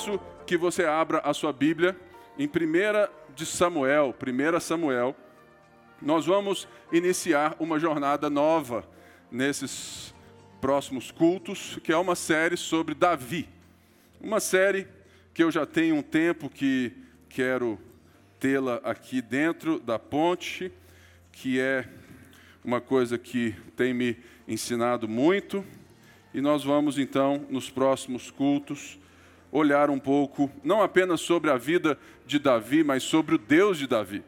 [0.00, 1.94] peço que você abra a sua Bíblia
[2.38, 5.14] em 1 de Samuel, 1 Samuel.
[6.00, 8.88] Nós vamos iniciar uma jornada nova
[9.30, 10.14] nesses
[10.58, 13.46] próximos cultos, que é uma série sobre Davi.
[14.18, 14.88] Uma série
[15.34, 16.92] que eu já tenho um tempo que
[17.28, 17.78] quero
[18.38, 20.72] tê-la aqui dentro da ponte,
[21.30, 21.86] que é
[22.64, 24.16] uma coisa que tem me
[24.48, 25.62] ensinado muito.
[26.32, 28.98] E nós vamos então, nos próximos cultos,
[29.52, 33.86] olhar um pouco, não apenas sobre a vida de Davi, mas sobre o Deus de
[33.86, 34.22] Davi.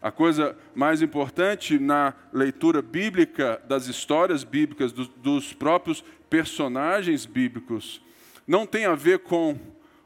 [0.00, 8.02] A coisa mais importante na leitura bíblica das histórias bíblicas, do, dos próprios personagens bíblicos,
[8.46, 9.58] não tem a ver com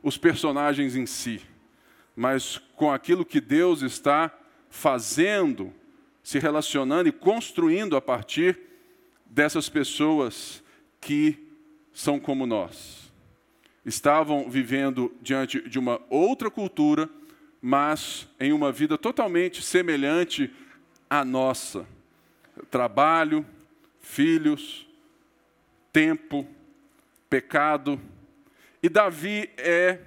[0.03, 1.41] os personagens em si,
[2.15, 4.31] mas com aquilo que Deus está
[4.69, 5.73] fazendo,
[6.23, 8.59] se relacionando e construindo a partir
[9.25, 10.63] dessas pessoas
[11.01, 11.39] que
[11.93, 13.06] são como nós.
[13.87, 17.09] Estavam vivendo diante de uma outra cultura,
[17.63, 20.53] mas em uma vida totalmente semelhante
[21.09, 21.87] à nossa.
[22.69, 23.47] Trabalho,
[24.01, 24.89] filhos,
[25.93, 26.45] tempo,
[27.31, 28.01] pecado.
[28.83, 30.01] E Davi é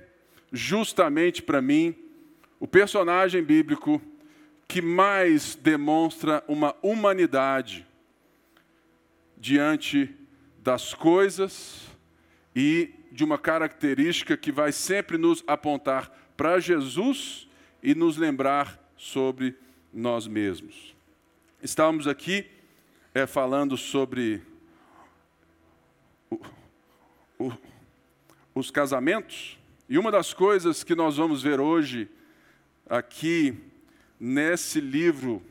[0.52, 1.95] justamente para mim
[2.59, 4.02] o personagem bíblico
[4.67, 7.88] que mais demonstra uma humanidade
[9.38, 10.14] diante
[10.58, 11.88] das coisas
[12.53, 17.47] e de uma característica que vai sempre nos apontar para Jesus
[17.81, 19.55] e nos lembrar sobre
[19.93, 20.95] nós mesmos.
[21.61, 22.45] Estávamos aqui
[23.13, 24.41] é, falando sobre
[26.30, 26.39] o,
[27.37, 27.52] o,
[28.53, 32.08] os casamentos, e uma das coisas que nós vamos ver hoje,
[32.87, 33.58] aqui
[34.19, 35.42] nesse livro,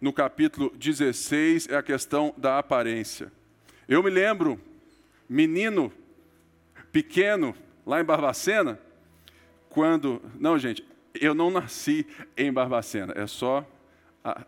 [0.00, 3.32] no capítulo 16, é a questão da aparência.
[3.88, 4.60] Eu me lembro,
[5.28, 5.92] menino,
[6.92, 7.54] pequeno,
[7.86, 8.78] lá em Barbacena,
[9.68, 10.20] quando.
[10.38, 12.06] Não, gente, eu não nasci
[12.36, 13.66] em Barbacena, é só
[14.24, 14.44] a,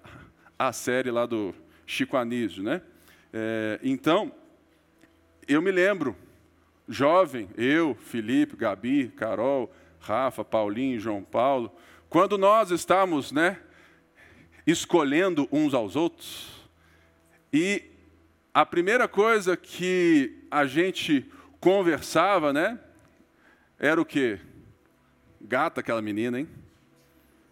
[0.58, 1.54] a série lá do
[1.86, 2.82] Chico Anísio, né?
[3.32, 4.32] É, então,
[5.46, 6.16] eu me lembro,
[6.88, 11.72] jovem, eu, Felipe, Gabi, Carol, Rafa, Paulinho, João Paulo,
[12.08, 13.60] quando nós estávamos, né,
[14.66, 16.68] escolhendo uns aos outros,
[17.52, 17.84] e
[18.52, 21.24] a primeira coisa que a gente
[21.60, 22.78] conversava, né,
[23.78, 24.40] era o quê?
[25.40, 26.48] Gata aquela menina, hein?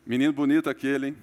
[0.04, 1.16] Menino bonito aquele, hein?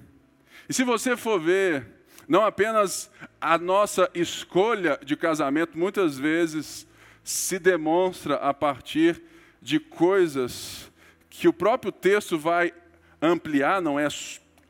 [0.70, 1.86] E se você for ver,
[2.28, 6.88] não apenas a nossa escolha de casamento, muitas vezes
[7.24, 9.22] se demonstra a partir
[9.62, 10.92] de coisas
[11.30, 12.74] que o próprio texto vai
[13.22, 14.08] ampliar, não é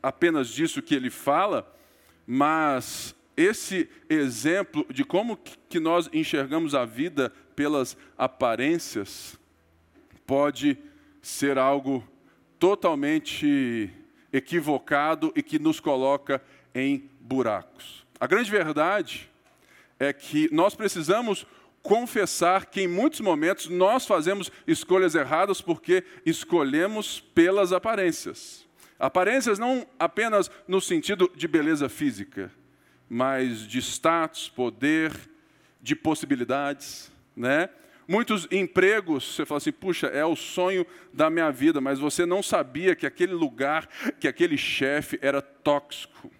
[0.01, 1.73] apenas disso que ele fala,
[2.27, 5.37] mas esse exemplo de como
[5.69, 9.37] que nós enxergamos a vida pelas aparências
[10.25, 10.77] pode
[11.21, 12.03] ser algo
[12.59, 13.91] totalmente
[14.31, 16.41] equivocado e que nos coloca
[16.73, 18.05] em buracos.
[18.19, 19.29] A grande verdade
[19.99, 21.45] é que nós precisamos
[21.81, 28.65] confessar que em muitos momentos nós fazemos escolhas erradas porque escolhemos pelas aparências.
[28.97, 32.51] Aparências não apenas no sentido de beleza física,
[33.09, 35.11] mas de status, poder,
[35.81, 37.69] de possibilidades, né?
[38.07, 42.43] Muitos empregos, você fala assim, puxa, é o sonho da minha vida, mas você não
[42.43, 43.87] sabia que aquele lugar,
[44.19, 46.31] que aquele chefe era tóxico.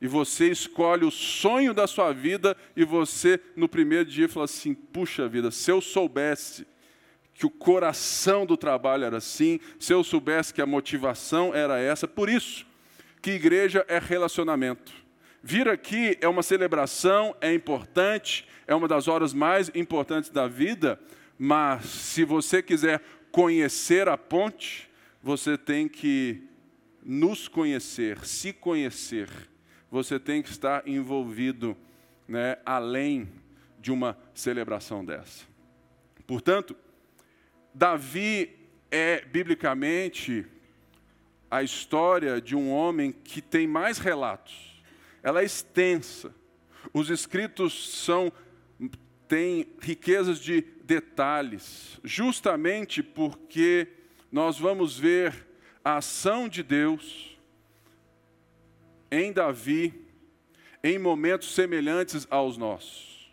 [0.00, 4.74] E você escolhe o sonho da sua vida e você, no primeiro dia, fala assim:
[4.74, 6.66] puxa vida, se eu soubesse
[7.34, 12.08] que o coração do trabalho era assim, se eu soubesse que a motivação era essa,
[12.08, 12.66] por isso
[13.22, 14.92] que igreja é relacionamento.
[15.44, 21.00] Vir aqui é uma celebração, é importante, é uma das horas mais importantes da vida,
[21.36, 23.02] mas se você quiser
[23.32, 24.88] conhecer a ponte,
[25.20, 26.44] você tem que
[27.04, 29.28] nos conhecer, se conhecer.
[29.90, 31.76] Você tem que estar envolvido
[32.28, 33.28] né, além
[33.80, 35.44] de uma celebração dessa.
[36.24, 36.76] Portanto,
[37.74, 38.48] Davi
[38.92, 40.46] é, biblicamente,
[41.50, 44.71] a história de um homem que tem mais relatos
[45.22, 46.34] ela é extensa.
[46.92, 48.32] Os escritos são
[49.28, 53.88] têm riquezas de detalhes, justamente porque
[54.30, 55.46] nós vamos ver
[55.82, 57.38] a ação de Deus
[59.10, 60.06] em Davi
[60.84, 63.32] em momentos semelhantes aos nossos.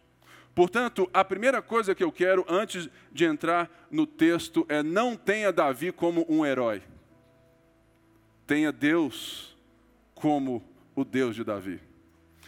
[0.54, 5.52] Portanto, a primeira coisa que eu quero antes de entrar no texto é não tenha
[5.52, 6.82] Davi como um herói.
[8.46, 9.58] Tenha Deus
[10.14, 10.64] como
[11.00, 11.80] o Deus de Davi.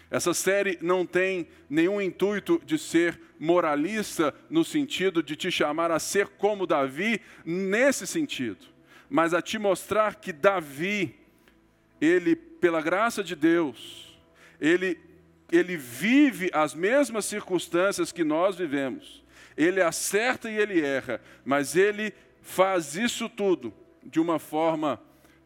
[0.09, 5.99] Essa série não tem nenhum intuito de ser moralista no sentido de te chamar a
[5.99, 8.65] ser como Davi nesse sentido,
[9.09, 11.15] mas a te mostrar que Davi,
[11.99, 14.19] ele pela graça de Deus,
[14.59, 14.99] ele
[15.51, 19.21] ele vive as mesmas circunstâncias que nós vivemos.
[19.57, 24.97] Ele acerta e ele erra, mas ele faz isso tudo de uma forma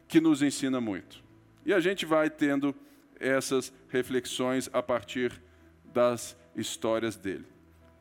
[0.06, 1.24] que nos ensina muito.
[1.64, 2.72] E a gente vai tendo
[3.20, 5.40] essas reflexões a partir
[5.84, 7.46] das histórias dele.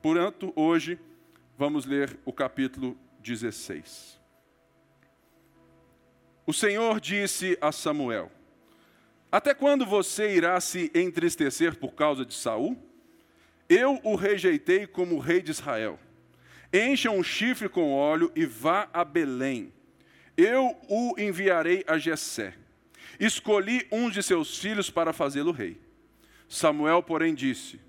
[0.02, 1.00] Portanto, hoje
[1.58, 4.20] vamos ler o capítulo 16.
[6.46, 8.32] O Senhor disse a Samuel:
[9.32, 12.78] Até quando você irá se entristecer por causa de Saul?
[13.68, 16.00] Eu o rejeitei como rei de Israel.
[16.72, 19.74] Encha um chifre com óleo e vá a Belém.
[20.38, 22.54] Eu o enviarei a Jessé
[23.20, 25.80] Escolhi um de seus filhos para fazê-lo rei.
[26.48, 27.80] Samuel, porém, disse: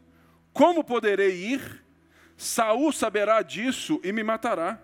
[0.52, 1.84] Como poderei ir?
[2.36, 4.80] Saul saberá disso e me matará.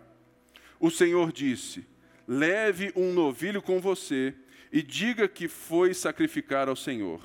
[0.80, 1.86] O Senhor disse:
[2.26, 4.34] Leve um novilho com você
[4.72, 7.20] e diga que foi sacrificar ao Senhor.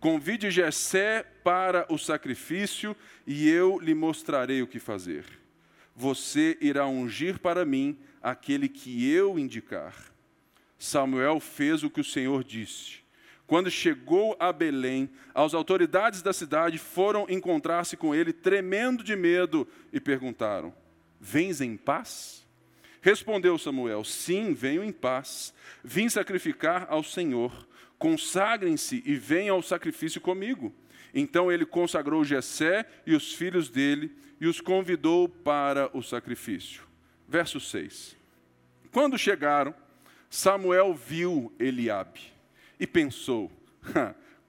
[0.00, 2.96] Convide Jessé para o sacrifício
[3.26, 5.24] e eu lhe mostrarei o que fazer.
[5.94, 9.94] Você irá ungir para mim aquele que eu indicar.
[10.78, 12.98] Samuel fez o que o Senhor disse.
[13.46, 19.66] Quando chegou a Belém, as autoridades da cidade foram encontrar-se com ele, tremendo de medo,
[19.92, 20.72] e perguntaram:
[21.18, 22.46] Vens em paz?
[23.00, 25.54] Respondeu Samuel: Sim, venho em paz.
[25.82, 27.66] Vim sacrificar ao Senhor.
[27.98, 30.72] Consagrem-se e venham ao sacrifício comigo.
[31.14, 36.82] Então ele consagrou Jessé e os filhos dele e os convidou para o sacrifício.
[37.26, 38.16] Verso 6.
[38.92, 39.74] Quando chegaram,
[40.30, 42.20] Samuel viu Eliabe
[42.78, 43.50] e pensou: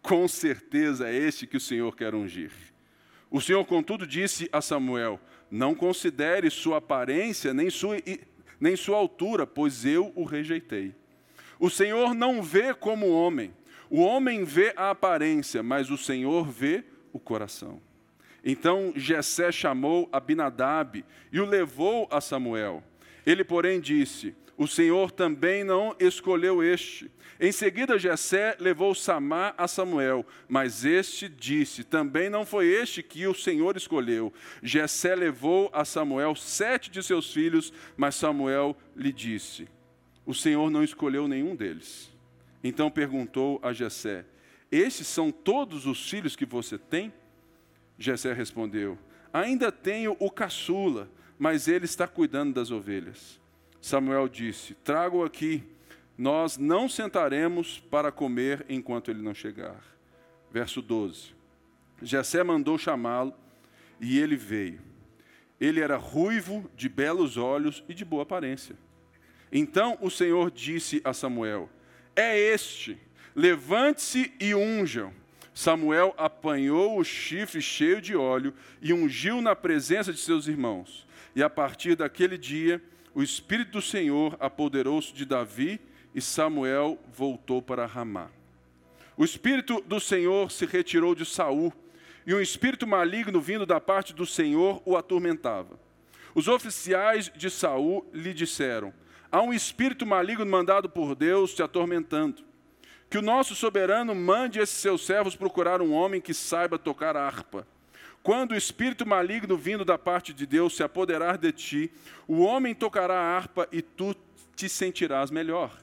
[0.01, 2.51] com certeza é este que o Senhor quer ungir.
[3.31, 7.97] O Senhor, contudo, disse a Samuel: Não considere sua aparência nem sua,
[8.59, 10.95] nem sua altura, pois eu o rejeitei.
[11.59, 13.53] O Senhor não vê como homem.
[13.89, 17.81] O homem vê a aparência, mas o Senhor vê o coração.
[18.43, 22.83] Então Jessé chamou Abinadab e o levou a Samuel.
[23.25, 27.09] Ele, porém, disse: o Senhor também não escolheu este.
[27.39, 33.25] Em seguida, Jessé levou Samá a Samuel, mas este disse: Também não foi este que
[33.25, 34.33] o Senhor escolheu.
[34.61, 39.65] Jessé levou a Samuel sete de seus filhos, mas Samuel lhe disse:
[40.25, 42.12] O Senhor não escolheu nenhum deles.
[42.62, 44.25] Então perguntou a Jessé:
[44.69, 47.13] Estes são todos os filhos que você tem?
[47.97, 48.97] Jessé respondeu:
[49.31, 53.39] Ainda tenho o caçula, mas ele está cuidando das ovelhas.
[53.81, 55.63] Samuel disse: Trago aqui,
[56.17, 59.81] nós não sentaremos para comer enquanto ele não chegar.
[60.51, 61.33] Verso 12.
[62.01, 63.33] Jessé mandou chamá-lo
[63.99, 64.81] e ele veio.
[65.59, 68.75] Ele era ruivo, de belos olhos e de boa aparência.
[69.51, 71.69] Então o Senhor disse a Samuel:
[72.15, 72.97] É este,
[73.35, 75.13] levante-se e unjam.
[75.53, 81.05] Samuel apanhou o chifre cheio de óleo e ungiu na presença de seus irmãos.
[81.36, 82.81] E a partir daquele dia,
[83.13, 85.80] o Espírito do Senhor apoderou-se de Davi
[86.13, 88.30] e Samuel voltou para Ramá.
[89.18, 91.74] O Espírito do Senhor se retirou de Saul
[92.25, 95.80] e um espírito maligno vindo da parte do Senhor o atormentava.
[96.36, 98.94] Os oficiais de Saul lhe disseram:
[99.32, 102.44] Há um espírito maligno mandado por Deus te atormentando.
[103.10, 107.68] Que o nosso soberano mande esses seus servos procurar um homem que saiba tocar harpa.
[108.29, 111.91] Quando o espírito maligno vindo da parte de Deus se apoderar de ti,
[112.27, 114.15] o homem tocará a harpa e tu
[114.55, 115.75] te sentirás melhor.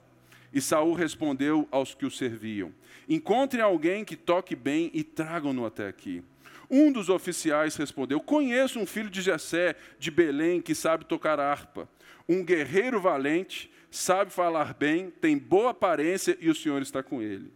[0.52, 2.72] E Saul respondeu aos que o serviam:
[3.08, 6.22] Encontrem alguém que toque bem e tragam-no até aqui.
[6.70, 11.88] Um dos oficiais respondeu: Conheço um filho de Jessé, de Belém, que sabe tocar harpa.
[12.28, 17.52] Um guerreiro valente, sabe falar bem, tem boa aparência e o Senhor está com ele.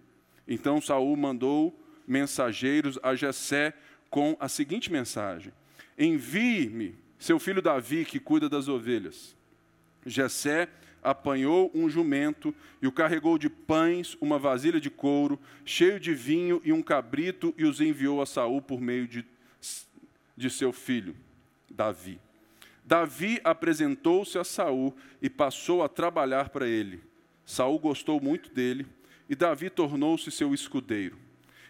[0.49, 1.79] Então Saul mandou
[2.09, 3.73] mensageiros a Jessé
[4.11, 5.53] com a seguinte mensagem:
[5.97, 9.37] Envie-me seu filho Davi, que cuida das ovelhas.
[10.05, 10.69] Jessé
[11.03, 16.61] apanhou um jumento e o carregou de pães, uma vasilha de couro, cheio de vinho
[16.65, 19.25] e um cabrito, e os enviou a Saul por meio de,
[20.37, 21.17] de seu filho,
[21.71, 22.21] Davi.
[22.85, 27.01] Davi apresentou-se a Saul e passou a trabalhar para ele.
[27.45, 28.87] Saul gostou muito dele
[29.29, 31.17] e Davi tornou-se seu escudeiro.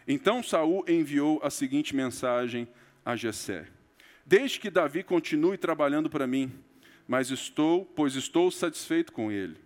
[0.07, 2.67] Então Saul enviou a seguinte mensagem
[3.05, 3.67] a Jessé:
[4.25, 6.51] Deixe que Davi continue trabalhando para mim,
[7.07, 9.57] mas estou, pois estou satisfeito com ele.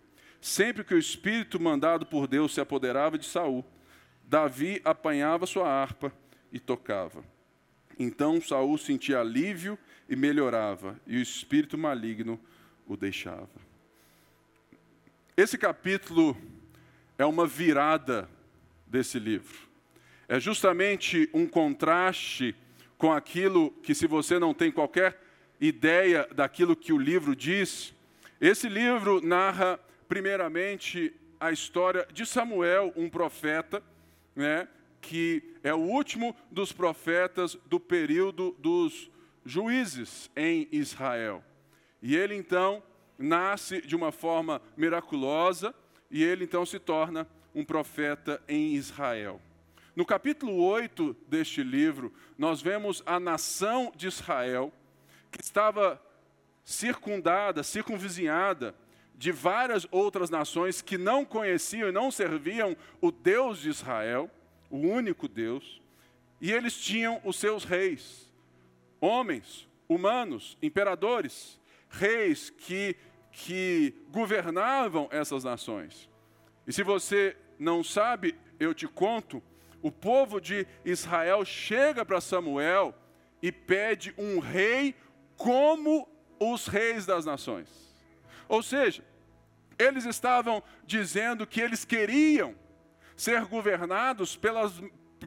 [0.42, 3.66] Sempre que o espírito mandado por Deus se apoderava de Saul,
[4.24, 6.12] Davi apanhava sua harpa
[6.52, 7.24] e tocava.
[7.98, 9.78] Então Saul sentia alívio
[10.08, 12.40] e melhorava, e o espírito maligno
[12.86, 13.66] o deixava.
[15.36, 16.38] Esse capítulo
[17.18, 18.30] é uma virada
[18.88, 19.68] desse livro.
[20.28, 22.56] É justamente um contraste
[22.98, 25.22] com aquilo que, se você não tem qualquer
[25.60, 27.94] ideia daquilo que o livro diz,
[28.40, 33.84] esse livro narra, primeiramente, a história de Samuel, um profeta,
[34.36, 34.68] né,
[35.02, 39.10] que é o último dos profetas do período dos
[39.46, 41.44] juízes em Israel.
[42.02, 42.82] E ele então
[43.18, 45.74] nasce de uma forma miraculosa
[46.10, 49.40] e ele então se torna um profeta em Israel.
[49.96, 54.74] No capítulo 8 deste livro, nós vemos a nação de Israel,
[55.32, 56.02] que estava
[56.66, 58.76] circundada, circunvizinhada
[59.18, 64.30] de várias outras nações que não conheciam e não serviam o Deus de Israel,
[64.70, 65.82] o único Deus,
[66.42, 68.30] e eles tinham os seus reis,
[69.00, 71.58] homens, humanos, imperadores,
[71.90, 72.98] reis que,
[73.32, 76.10] que governavam essas nações.
[76.68, 79.42] E se você não sabe, eu te conto,
[79.86, 82.96] o povo de Israel chega para Samuel
[83.40, 84.96] e pede um rei
[85.38, 87.70] como os reis das nações.
[88.50, 89.06] Ou seja,
[89.78, 92.56] eles estavam dizendo que eles queriam
[93.16, 94.74] ser governados pelas,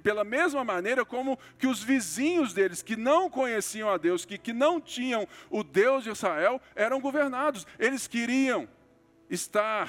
[0.02, 4.52] pela mesma maneira como que os vizinhos deles, que não conheciam a Deus, que, que
[4.52, 7.64] não tinham o Deus de Israel, eram governados.
[7.78, 8.68] Eles queriam
[9.30, 9.88] estar,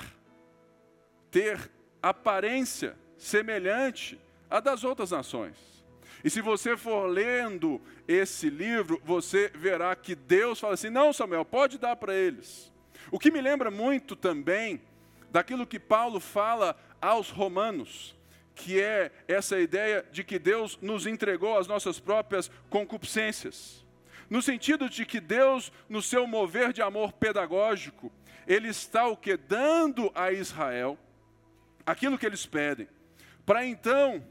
[1.32, 1.72] ter
[2.04, 5.56] aparência semelhante à das outras nações.
[6.24, 11.46] E se você for lendo esse livro, você verá que Deus fala assim: não, Samuel,
[11.46, 12.72] pode dar para eles.
[13.12, 14.82] O que me lembra muito também
[15.32, 18.16] daquilo que Paulo fala aos romanos,
[18.54, 23.86] que é essa ideia de que Deus nos entregou as nossas próprias concupiscências.
[24.30, 28.12] No sentido de que Deus, no seu mover de amor pedagógico,
[28.46, 30.98] ele está o que dando a Israel
[31.86, 32.88] aquilo que eles pedem,
[33.46, 34.24] para então,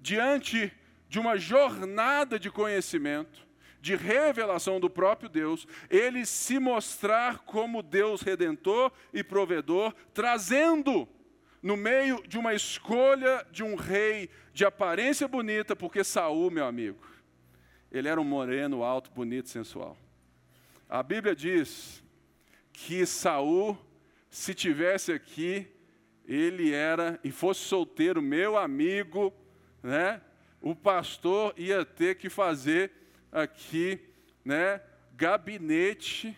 [0.00, 0.72] diante
[1.08, 3.46] de uma jornada de conhecimento,
[3.80, 11.08] de revelação do próprio Deus, ele se mostrar como Deus redentor e provedor, trazendo
[11.62, 17.04] no meio de uma escolha de um rei de aparência bonita, porque Saul, meu amigo,
[17.90, 19.96] ele era um moreno, alto, bonito, sensual.
[20.88, 22.02] A Bíblia diz
[22.72, 23.78] que Saul,
[24.30, 25.66] se tivesse aqui,
[26.26, 29.32] ele era e fosse solteiro, meu amigo,
[29.82, 30.20] né?
[30.60, 32.90] O pastor ia ter que fazer
[33.30, 34.00] aqui,
[34.44, 34.80] né,
[35.14, 36.36] gabinete,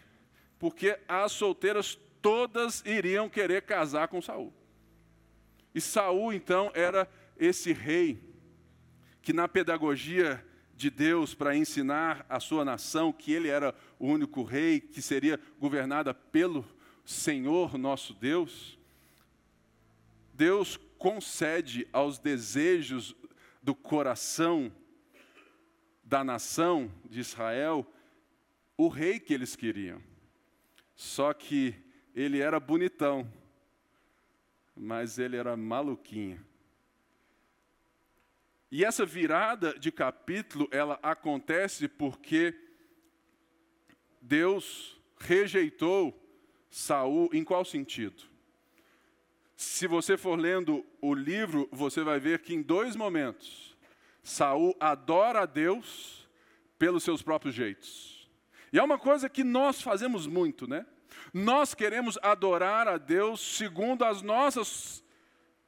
[0.59, 4.53] porque as solteiras todas iriam querer casar com Saul.
[5.75, 8.23] E Saul então era esse rei
[9.23, 10.45] que na pedagogia
[10.75, 15.39] de Deus para ensinar a sua nação que ele era o único rei que seria
[15.59, 16.65] governada pelo
[17.05, 18.79] Senhor nosso Deus,
[20.33, 23.15] Deus concede aos desejos
[23.63, 24.73] do coração
[26.03, 27.87] da nação de Israel
[28.77, 30.03] o rei que eles queriam.
[30.97, 31.75] Só que
[32.15, 33.31] ele era bonitão,
[34.75, 36.45] mas ele era maluquinho.
[38.71, 42.55] E essa virada de capítulo, ela acontece porque
[44.21, 46.17] Deus rejeitou
[46.71, 48.30] Saul em qual sentido?
[49.61, 53.77] Se você for lendo o livro, você vai ver que em dois momentos
[54.23, 56.27] Saul adora a Deus
[56.79, 58.27] pelos seus próprios jeitos.
[58.73, 60.87] E é uma coisa que nós fazemos muito, né?
[61.35, 65.05] Nós queremos adorar a Deus segundo as nossas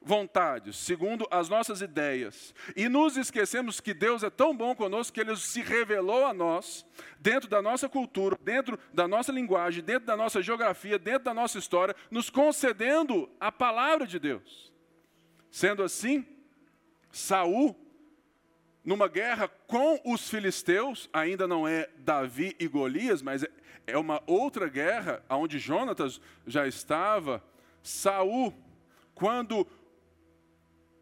[0.03, 2.53] vontades, segundo as nossas ideias.
[2.75, 6.85] E nos esquecemos que Deus é tão bom conosco que Ele se revelou a nós,
[7.19, 11.57] dentro da nossa cultura, dentro da nossa linguagem, dentro da nossa geografia, dentro da nossa
[11.57, 14.71] história, nos concedendo a palavra de Deus.
[15.49, 16.25] Sendo assim,
[17.11, 17.75] Saul,
[18.83, 23.49] numa guerra com os filisteus, ainda não é Davi e Golias, mas é,
[23.87, 27.41] é uma outra guerra, onde Jonatas já estava,
[27.81, 28.53] Saul,
[29.13, 29.67] quando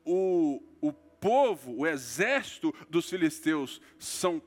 [0.05, 4.41] o, o povo, o exército dos filisteus são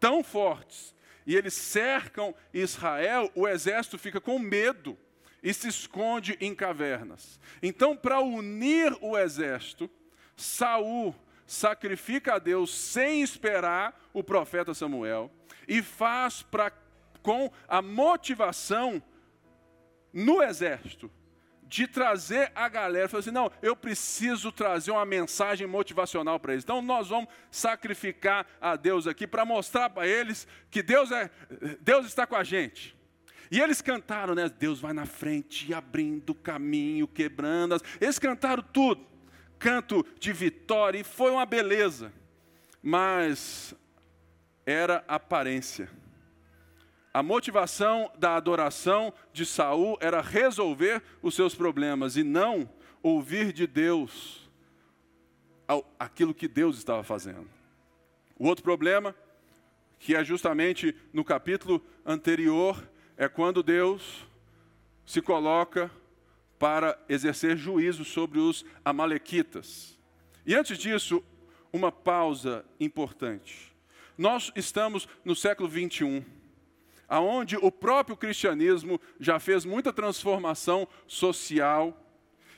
[0.00, 0.94] tão fortes
[1.26, 4.98] e eles cercam Israel, o exército fica com medo
[5.42, 7.40] e se esconde em cavernas.
[7.62, 9.90] Então, para unir o exército,
[10.36, 11.14] Saul
[11.46, 15.30] sacrifica a Deus sem esperar o profeta Samuel
[15.68, 16.72] e faz para
[17.22, 19.02] com a motivação
[20.12, 21.10] no exército
[21.66, 26.64] de trazer a galera, falou assim: não, eu preciso trazer uma mensagem motivacional para eles.
[26.64, 31.30] Então nós vamos sacrificar a Deus aqui para mostrar para eles que Deus, é,
[31.80, 32.96] Deus está com a gente.
[33.50, 34.48] E eles cantaram, né?
[34.48, 37.74] Deus vai na frente, abrindo caminho, quebrando.
[37.74, 37.82] As...
[38.00, 39.06] Eles cantaram tudo.
[39.58, 42.12] Canto de vitória, e foi uma beleza.
[42.82, 43.74] Mas
[44.66, 45.88] era aparência.
[47.14, 52.68] A motivação da adoração de Saul era resolver os seus problemas e não
[53.00, 54.50] ouvir de Deus
[55.96, 57.48] aquilo que Deus estava fazendo.
[58.36, 59.14] O outro problema,
[60.00, 62.82] que é justamente no capítulo anterior,
[63.16, 64.26] é quando Deus
[65.06, 65.88] se coloca
[66.58, 69.96] para exercer juízo sobre os amalequitas.
[70.44, 71.22] E antes disso,
[71.72, 73.72] uma pausa importante.
[74.18, 76.24] Nós estamos no século 21
[77.08, 82.00] aonde o próprio cristianismo já fez muita transformação social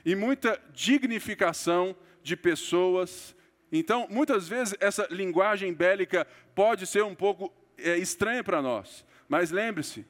[0.05, 3.35] e muita dignificação de pessoas.
[3.71, 9.51] Então, muitas vezes essa linguagem bélica pode ser um pouco é, estranha para nós, mas
[9.51, 10.07] lembre-se,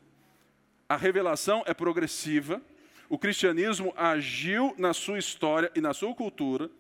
[0.88, 2.60] a revelação é progressiva.
[3.08, 6.70] O cristianismo agiu na sua história e na sua cultura,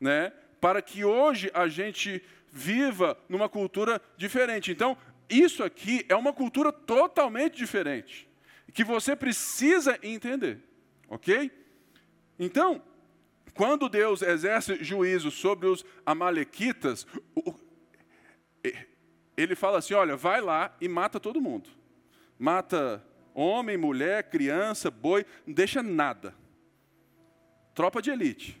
[0.00, 2.22] né, para que hoje a gente
[2.52, 4.72] viva numa cultura diferente.
[4.72, 4.96] Então,
[5.28, 8.28] isso aqui é uma cultura totalmente diferente,
[8.72, 10.60] que você precisa entender,
[11.08, 11.50] ok?
[12.38, 12.82] Então,
[13.54, 17.06] quando Deus exerce juízo sobre os amalequitas,
[19.36, 21.70] ele fala assim: olha, vai lá e mata todo mundo.
[22.38, 23.02] Mata
[23.34, 26.34] homem, mulher, criança, boi, não deixa nada.
[27.74, 28.60] Tropa de elite.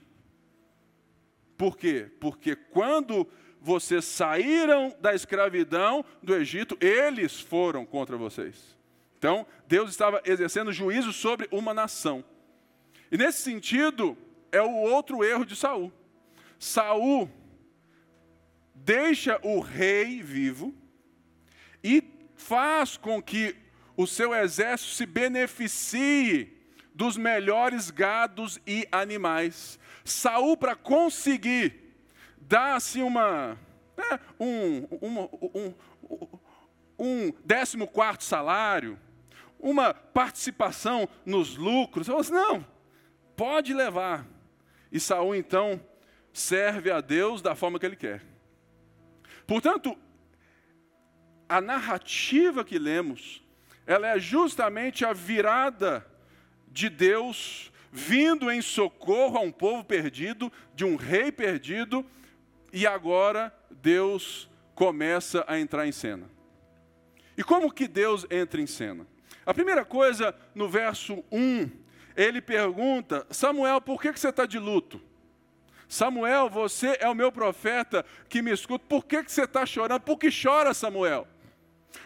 [1.56, 2.10] Por quê?
[2.20, 3.26] Porque quando
[3.66, 8.78] vocês saíram da escravidão do Egito, eles foram contra vocês.
[9.18, 12.24] Então, Deus estava exercendo juízo sobre uma nação.
[13.10, 14.16] E nesse sentido,
[14.52, 15.92] é o outro erro de Saul.
[16.60, 17.28] Saul
[18.72, 20.72] deixa o rei vivo
[21.82, 22.04] e
[22.36, 23.56] faz com que
[23.96, 26.56] o seu exército se beneficie
[26.94, 29.76] dos melhores gados e animais.
[30.04, 31.84] Saul, para conseguir
[32.48, 33.58] dá assim uma,
[33.96, 35.22] né, um, uma,
[35.54, 35.74] um,
[36.98, 38.98] um décimo quarto salário,
[39.58, 42.08] uma participação nos lucros.
[42.08, 42.66] Eu assim, não,
[43.36, 44.26] pode levar.
[44.92, 45.80] E Saul então
[46.32, 48.22] serve a Deus da forma que ele quer.
[49.46, 49.96] Portanto,
[51.48, 53.42] a narrativa que lemos,
[53.86, 56.06] ela é justamente a virada
[56.68, 62.04] de Deus vindo em socorro a um povo perdido, de um rei perdido,
[62.72, 66.28] e agora Deus começa a entrar em cena.
[67.36, 69.06] E como que Deus entra em cena?
[69.44, 71.70] A primeira coisa, no verso 1,
[72.16, 75.00] ele pergunta: Samuel, por que, que você está de luto?
[75.88, 80.00] Samuel, você é o meu profeta que me escuta, por que, que você está chorando?
[80.00, 81.28] Por que chora, Samuel?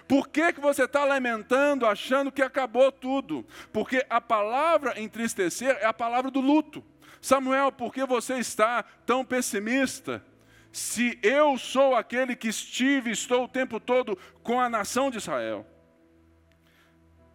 [0.06, 3.46] Por que, que você está lamentando, achando que acabou tudo?
[3.72, 6.84] Porque a palavra entristecer é a palavra do luto.
[7.20, 10.24] Samuel, por que você está tão pessimista?
[10.72, 15.66] Se eu sou aquele que estive, estou o tempo todo com a nação de Israel.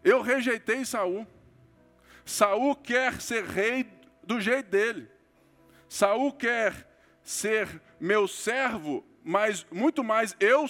[0.03, 1.27] Eu rejeitei Saul.
[2.23, 3.89] Saul quer ser rei
[4.23, 5.09] do jeito dele.
[5.89, 6.87] Saul quer
[7.21, 10.67] ser meu servo, mas muito mais eu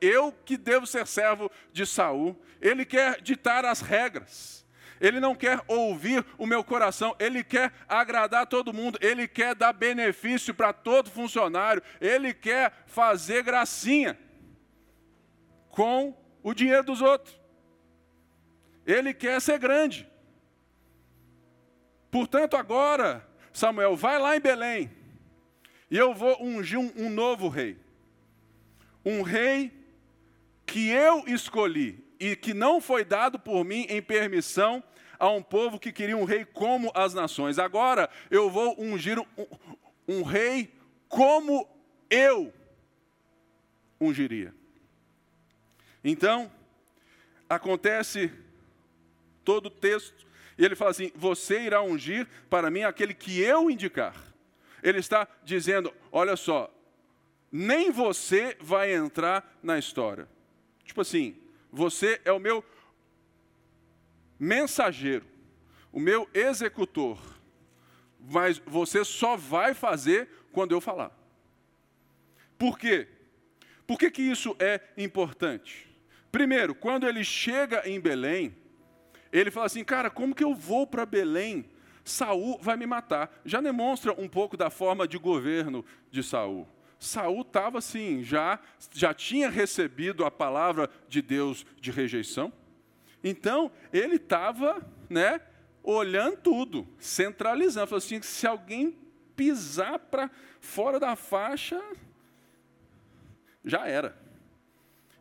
[0.00, 2.40] eu que devo ser servo de Saul.
[2.60, 4.59] Ele quer ditar as regras.
[5.00, 9.72] Ele não quer ouvir o meu coração, ele quer agradar todo mundo, ele quer dar
[9.72, 14.18] benefício para todo funcionário, ele quer fazer gracinha
[15.70, 17.40] com o dinheiro dos outros.
[18.86, 20.06] Ele quer ser grande.
[22.10, 24.90] Portanto, agora, Samuel, vai lá em Belém
[25.90, 27.78] e eu vou ungir um, um novo rei.
[29.04, 29.72] Um rei
[30.66, 34.82] que eu escolhi e que não foi dado por mim em permissão
[35.20, 37.58] a um povo que queria um rei como as nações.
[37.58, 39.26] Agora eu vou ungir um,
[40.08, 40.72] um rei
[41.08, 41.68] como
[42.08, 42.52] eu
[44.00, 44.54] ungiria.
[46.02, 46.50] Então,
[47.48, 48.32] acontece
[49.44, 53.70] todo o texto, e ele fala assim: Você irá ungir para mim aquele que eu
[53.70, 54.14] indicar.
[54.82, 56.72] Ele está dizendo: Olha só,
[57.52, 60.26] nem você vai entrar na história.
[60.84, 61.36] Tipo assim,
[61.70, 62.64] você é o meu
[64.40, 65.24] mensageiro,
[65.92, 67.18] o meu executor,
[68.18, 71.16] mas você só vai fazer quando eu falar.
[72.58, 73.06] Por quê?
[73.86, 75.88] Por que, que isso é importante?
[76.32, 78.56] Primeiro, quando ele chega em Belém,
[79.32, 81.68] ele fala assim: cara, como que eu vou para Belém
[82.04, 83.40] Saul vai me matar.
[83.44, 86.68] Já demonstra um pouco da forma de governo de Saul.
[86.98, 88.58] Saul estava assim, já
[88.92, 92.52] já tinha recebido a palavra de Deus de rejeição.
[93.22, 95.40] Então, ele estava, né,
[95.82, 98.96] olhando tudo, centralizando, falou assim, se alguém
[99.36, 100.30] pisar para
[100.60, 101.80] fora da faixa,
[103.64, 104.16] já era.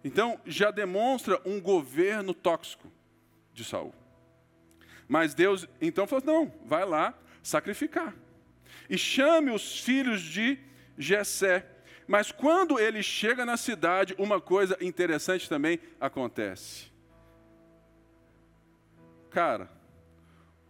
[0.03, 2.91] Então, já demonstra um governo tóxico
[3.53, 3.93] de Saul.
[5.07, 8.15] Mas Deus então falou: não, vai lá sacrificar.
[8.89, 10.57] E chame os filhos de
[10.97, 11.65] Jessé.
[12.07, 16.88] Mas quando ele chega na cidade, uma coisa interessante também acontece.
[19.29, 19.69] Cara,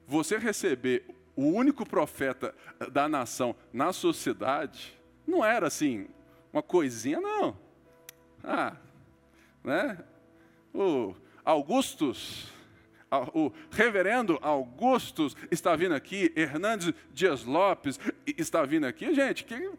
[0.08, 2.54] você receber o único profeta
[2.91, 6.08] da nação na sociedade, não era assim,
[6.52, 7.58] uma coisinha, não.
[8.43, 8.76] Ah,
[9.63, 10.00] né?
[10.74, 12.52] O Augustus,
[13.34, 18.00] o reverendo Augustus está vindo aqui, Hernandes Dias Lopes
[18.38, 19.13] está vindo aqui.
[19.13, 19.72] Gente, quem,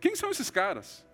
[0.00, 1.06] quem são esses caras?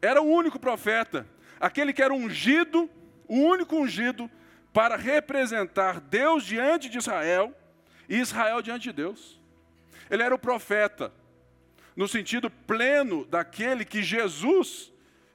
[0.00, 1.26] Era o único profeta,
[1.58, 2.88] aquele que era ungido,
[3.26, 4.30] o único ungido
[4.72, 7.54] para representar Deus diante de Israel
[8.08, 9.40] e Israel diante de Deus.
[10.10, 11.12] Ele era o profeta,
[11.96, 14.92] no sentido pleno daquele que Jesus,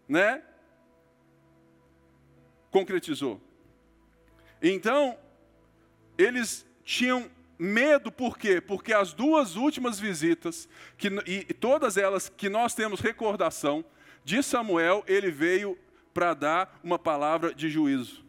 [0.08, 0.42] né,
[2.72, 3.42] concretizou.
[4.62, 5.18] Então,
[6.18, 8.60] eles tinham medo, por quê?
[8.60, 10.68] Porque as duas últimas visitas,
[10.98, 13.86] que, e, e todas elas que nós temos recordação,
[14.24, 15.78] de Samuel, ele veio
[16.14, 18.23] para dar uma palavra de juízo.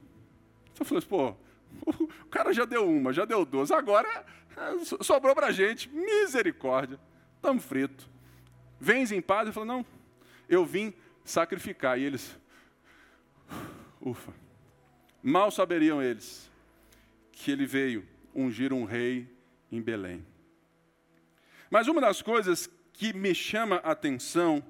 [0.75, 1.35] Então falou assim, pô,
[2.23, 6.99] o cara já deu uma, já deu duas, agora é, sobrou para a gente, misericórdia,
[7.37, 8.09] estamos fritos.
[8.81, 9.43] Vens em paz?
[9.47, 9.87] Ele falou, não,
[10.49, 10.93] eu vim
[11.25, 11.99] sacrificar.
[11.99, 12.37] E eles,
[14.01, 14.33] ufa.
[15.23, 16.51] Mal saberiam eles
[17.33, 19.29] que ele veio ungir um rei
[19.71, 20.27] em Belém.
[21.71, 24.63] Mas uma das coisas que me chama a atenção,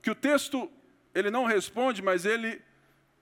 [0.00, 0.70] que o texto
[1.14, 2.60] ele não responde, mas ele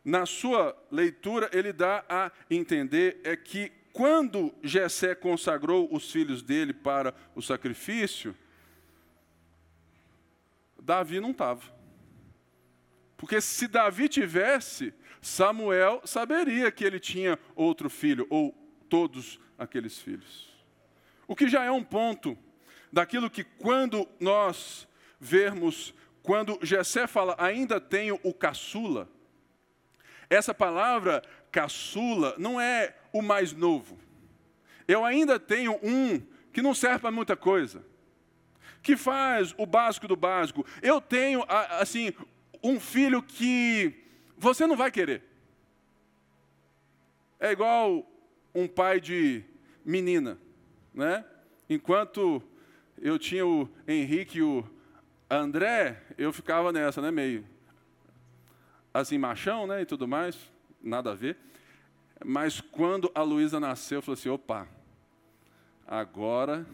[0.04, 6.72] na sua leitura ele dá a entender é que quando Jessé consagrou os filhos dele
[6.72, 8.34] para o sacrifício,
[10.80, 11.62] Davi não estava.
[13.16, 18.52] Porque se Davi tivesse, Samuel saberia que ele tinha outro filho, ou
[18.88, 20.50] todos aqueles filhos.
[21.28, 22.36] O que já é um ponto
[22.92, 24.88] daquilo que quando nós
[25.20, 29.08] vermos, quando Jessé fala, ainda tenho o caçula,
[30.32, 33.98] essa palavra caçula não é o mais novo.
[34.88, 36.20] Eu ainda tenho um
[36.52, 37.84] que não serve para muita coisa,
[38.82, 40.66] que faz o básico do básico.
[40.80, 42.12] Eu tenho, assim,
[42.62, 43.94] um filho que
[44.36, 45.22] você não vai querer.
[47.38, 48.06] É igual
[48.54, 49.44] um pai de
[49.84, 50.38] menina,
[50.94, 51.24] né?
[51.68, 52.42] Enquanto
[52.98, 54.64] eu tinha o Henrique e o
[55.28, 57.51] André, eu ficava nessa, né, meio
[58.92, 60.38] assim machão, né, e tudo mais,
[60.82, 61.36] nada a ver.
[62.24, 64.68] Mas quando a Luísa nasceu, eu falei assim, opa,
[65.86, 66.66] agora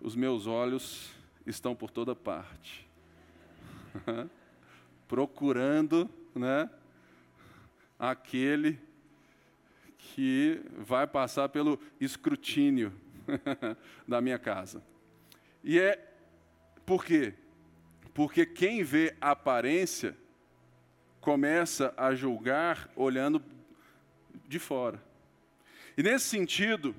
[0.00, 1.10] os meus olhos
[1.46, 2.88] estão por toda parte.
[5.06, 6.68] procurando né,
[7.98, 8.78] aquele
[9.98, 12.92] que vai passar pelo escrutínio
[14.06, 14.82] da minha casa.
[15.62, 16.12] E é
[16.84, 17.34] por quê?
[18.12, 20.16] Porque quem vê a aparência
[21.24, 23.42] começa a julgar olhando
[24.46, 25.02] de fora.
[25.96, 26.94] E nesse sentido,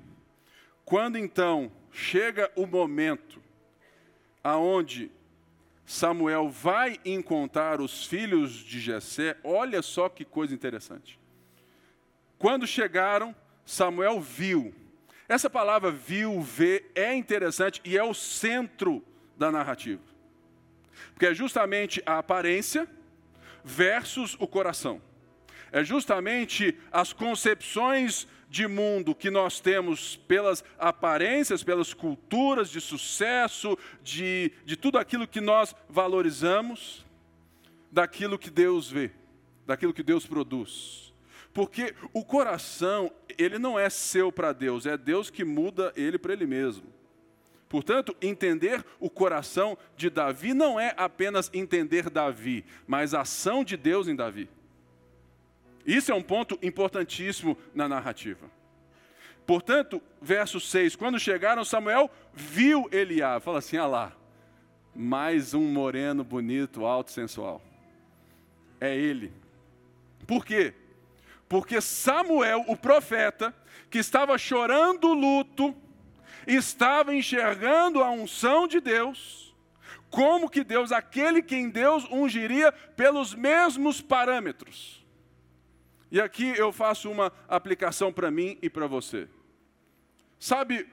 [0.84, 3.40] quando então chega o momento
[4.42, 5.12] aonde
[5.84, 11.20] Samuel vai encontrar os filhos de Jessé, olha só que coisa interessante.
[12.36, 13.32] Quando chegaram,
[13.64, 14.74] Samuel viu.
[15.28, 19.04] Essa palavra viu, ver, é interessante e é o centro
[19.38, 20.02] da narrativa.
[21.12, 22.88] Porque é justamente a aparência
[23.66, 25.02] versus o coração.
[25.72, 33.76] É justamente as concepções de mundo que nós temos pelas aparências, pelas culturas de sucesso,
[34.04, 37.04] de, de tudo aquilo que nós valorizamos,
[37.90, 39.10] daquilo que Deus vê,
[39.66, 41.12] daquilo que Deus produz.
[41.52, 46.32] Porque o coração, ele não é seu para Deus, é Deus que muda ele para
[46.32, 46.95] ele mesmo.
[47.68, 53.76] Portanto, entender o coração de Davi não é apenas entender Davi, mas a ação de
[53.76, 54.48] Deus em Davi.
[55.84, 58.50] Isso é um ponto importantíssimo na narrativa.
[59.46, 63.44] Portanto, verso 6, quando chegaram, Samuel viu Eliabe.
[63.44, 64.12] Fala assim, ah lá,
[64.94, 67.62] mais um moreno bonito, alto, sensual.
[68.80, 69.32] É ele.
[70.26, 70.74] Por quê?
[71.48, 73.54] Porque Samuel, o profeta,
[73.88, 75.74] que estava chorando luto,
[76.46, 79.54] estava enxergando a unção de Deus,
[80.08, 85.04] como que Deus, aquele quem Deus ungiria pelos mesmos parâmetros.
[86.10, 89.28] E aqui eu faço uma aplicação para mim e para você.
[90.38, 90.88] Sabe,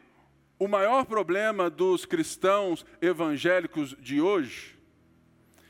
[0.57, 4.77] o maior problema dos cristãos evangélicos de hoje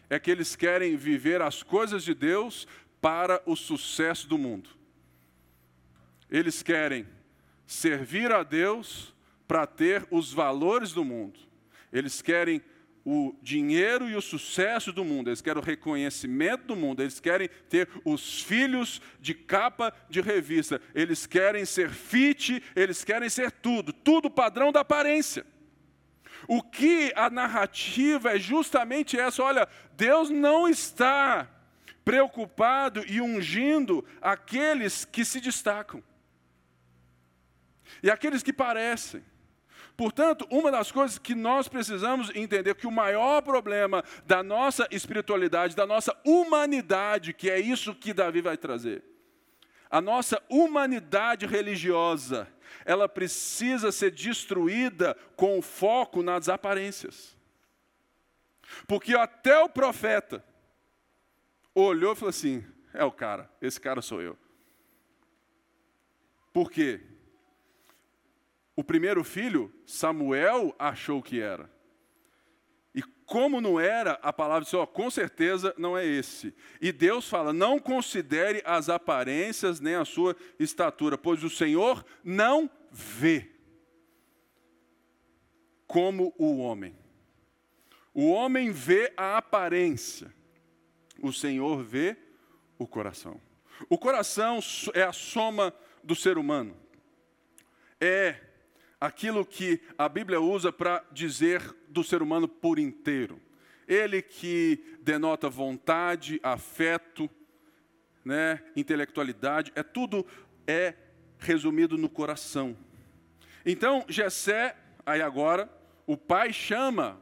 [0.09, 2.67] é que eles querem viver as coisas de Deus
[3.01, 4.69] para o sucesso do mundo.
[6.29, 7.07] Eles querem
[7.65, 9.12] servir a Deus
[9.47, 11.39] para ter os valores do mundo.
[11.91, 12.61] Eles querem
[13.05, 17.49] o dinheiro e o sucesso do mundo, eles querem o reconhecimento do mundo, eles querem
[17.69, 23.91] ter os filhos de capa de revista, eles querem ser fit, eles querem ser tudo,
[23.91, 25.45] tudo padrão da aparência.
[26.47, 31.49] O que a narrativa é justamente essa: olha, Deus não está
[32.05, 36.03] preocupado e ungindo aqueles que se destacam
[38.01, 39.23] e aqueles que parecem.
[39.95, 45.75] Portanto, uma das coisas que nós precisamos entender que o maior problema da nossa espiritualidade,
[45.75, 49.03] da nossa humanidade, que é isso que Davi vai trazer,
[49.89, 52.47] a nossa humanidade religiosa,
[52.83, 57.37] ela precisa ser destruída com foco nas aparências.
[58.87, 60.43] Porque até o profeta
[61.75, 64.35] olhou e falou assim: é o cara, esse cara sou eu.
[66.51, 67.01] Por quê?
[68.75, 71.69] O primeiro filho, Samuel, achou que era.
[72.95, 76.53] E como não era, a palavra diz, ó, com certeza não é esse.
[76.81, 82.69] E Deus fala: não considere as aparências nem a sua estatura, pois o Senhor não
[82.91, 83.49] vê
[85.87, 86.95] como o homem.
[88.13, 90.31] O homem vê a aparência,
[91.19, 92.15] o Senhor vê
[92.77, 93.41] o coração.
[93.89, 94.59] O coração
[94.93, 96.77] é a soma do ser humano.
[97.99, 98.52] É
[99.03, 103.37] aquilo que a Bíblia usa para dizer do ser humano por inteiro.
[103.85, 107.29] Ele que denota vontade, afeto,
[108.23, 110.25] né, intelectualidade, é tudo
[110.65, 110.93] é
[111.37, 112.77] resumido no coração.
[113.65, 115.69] Então, Jessé, aí agora,
[116.07, 117.21] o pai chama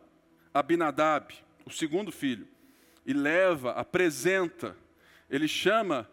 [0.53, 1.33] Abinadab,
[1.65, 2.47] o segundo filho,
[3.03, 4.77] e leva, apresenta,
[5.27, 6.07] ele chama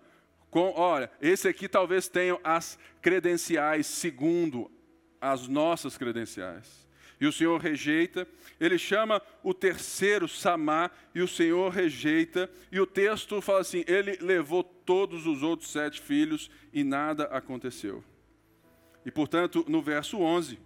[0.51, 4.71] com, olha, esse aqui talvez tenha as credenciais segundo
[5.21, 6.87] as nossas credenciais.
[7.21, 8.29] E o Senhor rejeita,
[8.61, 14.17] ele chama o terceiro Samá, e o Senhor rejeita, e o texto fala assim: ele
[14.21, 18.05] levou todos os outros sete filhos e nada aconteceu.
[19.05, 20.59] E portanto, no verso 11,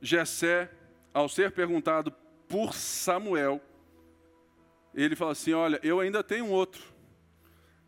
[0.00, 0.70] Jessé,
[1.12, 2.12] ao ser perguntado
[2.48, 3.60] por Samuel,
[4.94, 6.82] ele fala assim: Olha, eu ainda tenho um outro,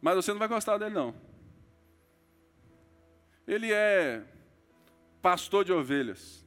[0.01, 1.15] mas você não vai gostar dele, não.
[3.47, 4.25] Ele é
[5.25, 6.45] pastor de ovelhas.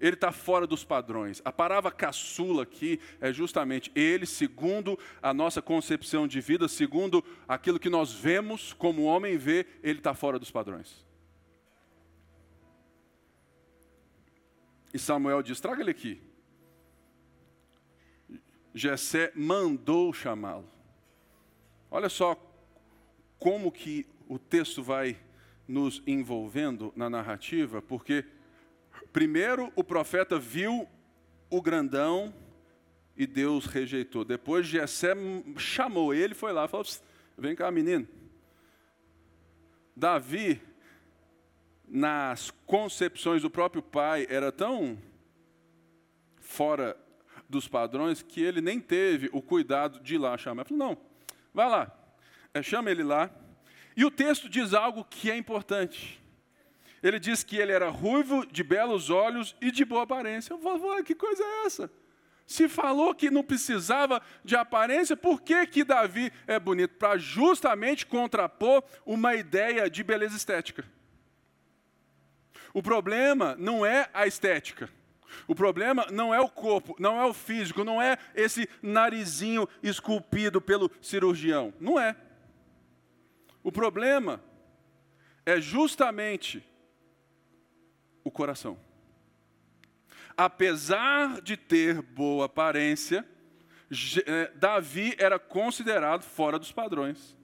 [0.00, 1.42] Ele está fora dos padrões.
[1.44, 7.78] A palavra caçula aqui é justamente ele, segundo a nossa concepção de vida, segundo aquilo
[7.78, 11.04] que nós vemos, como o homem vê, ele está fora dos padrões.
[14.94, 16.22] E Samuel diz: traga ele aqui.
[18.72, 20.66] Jessé mandou chamá-lo.
[21.90, 22.34] Olha só
[23.38, 25.18] como que o texto vai
[25.70, 28.24] nos envolvendo na narrativa, porque
[29.12, 30.88] primeiro o profeta viu
[31.48, 32.34] o grandão
[33.16, 34.24] e Deus rejeitou.
[34.24, 35.14] Depois Jessé
[35.56, 36.86] chamou ele, foi lá, falou:
[37.38, 38.06] "Vem cá, menino".
[39.94, 40.60] Davi
[41.86, 44.98] nas concepções do próprio pai era tão
[46.36, 46.96] fora
[47.48, 50.62] dos padrões que ele nem teve o cuidado de ir lá chamar.
[50.62, 50.98] Ele falou: "Não,
[51.54, 51.96] vai lá,
[52.52, 53.30] é, chama ele lá,
[54.00, 56.18] e o texto diz algo que é importante.
[57.02, 60.56] Ele diz que ele era ruivo, de belos olhos e de boa aparência.
[60.56, 61.90] Falo, que coisa é essa?
[62.46, 66.94] Se falou que não precisava de aparência, por que, que Davi é bonito?
[66.94, 70.82] Para justamente contrapor uma ideia de beleza estética.
[72.72, 74.88] O problema não é a estética.
[75.46, 80.58] O problema não é o corpo, não é o físico, não é esse narizinho esculpido
[80.58, 81.74] pelo cirurgião.
[81.78, 82.16] Não é.
[83.62, 84.42] O problema
[85.44, 86.64] é justamente
[88.24, 88.78] o coração.
[90.36, 93.26] Apesar de ter boa aparência,
[94.26, 97.36] é, Davi era considerado fora dos padrões.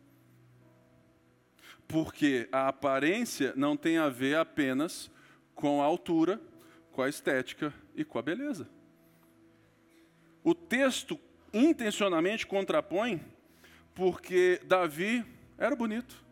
[1.87, 5.11] Porque a aparência não tem a ver apenas
[5.55, 6.40] com a altura,
[6.90, 8.68] com a estética e com a beleza.
[10.42, 11.18] O texto
[11.52, 13.20] intencionalmente contrapõe,
[13.94, 15.24] porque Davi
[15.59, 16.25] era bonito.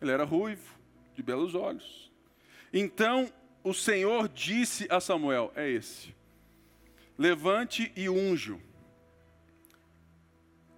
[0.00, 0.74] Ele era ruivo,
[1.14, 2.10] de belos olhos.
[2.72, 3.30] Então,
[3.62, 6.14] o Senhor disse a Samuel é esse:
[7.18, 8.60] levante e unjo.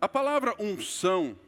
[0.00, 1.38] A palavra unção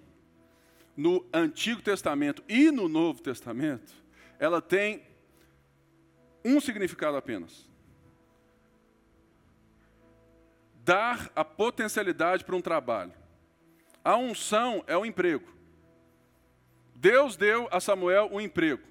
[0.96, 3.92] no Antigo Testamento e no Novo Testamento,
[4.38, 5.03] ela tem
[6.44, 7.68] um significado apenas.
[10.85, 13.12] Dar a potencialidade para um trabalho.
[14.05, 15.54] A unção é o emprego.
[17.05, 18.83] Deus deu a Samuel um emprego.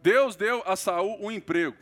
[0.00, 1.76] Deus deu a Saul um emprego.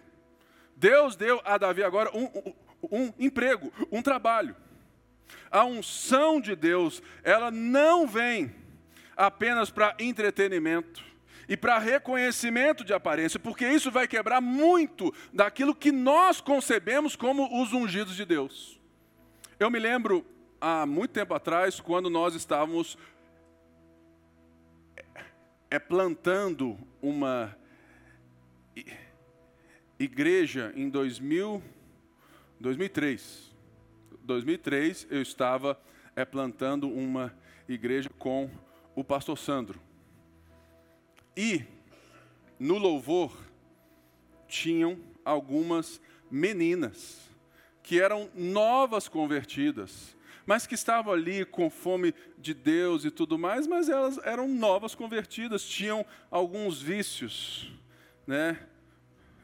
[0.74, 2.54] Deus deu a Davi agora um, um,
[2.90, 4.56] um emprego, um trabalho.
[5.50, 8.50] A unção de Deus, ela não vem
[9.14, 11.04] apenas para entretenimento
[11.46, 17.62] e para reconhecimento de aparência, porque isso vai quebrar muito daquilo que nós concebemos como
[17.62, 18.80] os ungidos de Deus.
[19.60, 20.24] Eu me lembro
[20.58, 22.96] há muito tempo atrás, quando nós estávamos
[25.76, 27.54] é, plantando uma
[29.98, 31.62] igreja em 2000,
[32.58, 33.54] 2003.
[34.22, 35.78] 2003 eu estava
[36.14, 37.30] é, plantando uma
[37.68, 38.50] igreja com
[38.94, 39.78] o pastor Sandro.
[41.36, 41.62] E
[42.58, 43.36] no louvor
[44.48, 47.20] tinham algumas meninas
[47.82, 50.15] que eram novas convertidas,
[50.46, 54.94] mas que estavam ali com fome de Deus e tudo mais, mas elas eram novas
[54.94, 57.72] convertidas, tinham alguns vícios,
[58.26, 58.66] né?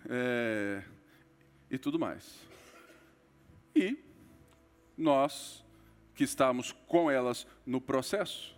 [0.08, 0.82] É,
[1.68, 2.40] e tudo mais.
[3.74, 3.98] E
[4.96, 5.64] nós
[6.14, 8.56] que estamos com elas no processo,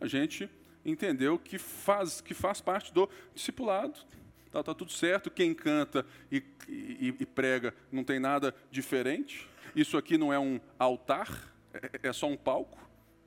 [0.00, 0.48] a gente
[0.84, 3.98] entendeu que faz, que faz parte do discipulado.
[4.46, 9.48] Está tá tudo certo, quem canta e, e, e, prega não tem nada diferente.
[9.74, 12.78] Isso aqui não é um altar, é, é só um palco.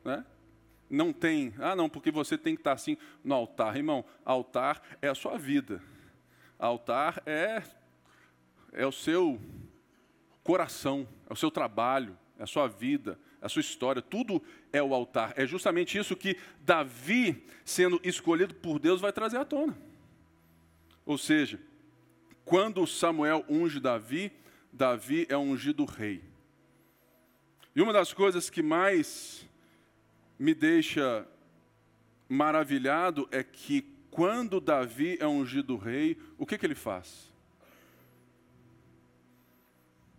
[0.04, 0.26] Né?
[0.90, 3.76] Não tem, ah não, porque você tem que estar assim no altar.
[3.76, 5.82] Irmão, altar é a sua vida.
[6.60, 7.64] Altar é,
[8.72, 9.40] é o seu
[10.44, 14.94] coração, é o seu trabalho, é a sua vida, a sua história, tudo é o
[14.94, 15.34] altar.
[15.36, 19.76] É justamente isso que Davi, sendo escolhido por Deus, vai trazer à tona.
[21.06, 21.60] Ou seja,
[22.44, 24.32] quando Samuel unge Davi,
[24.72, 26.24] Davi é ungido rei.
[27.76, 29.46] E uma das coisas que mais
[30.40, 31.28] me deixa
[32.30, 37.30] maravilhado é que quando Davi é ungido rei, o que, que ele faz?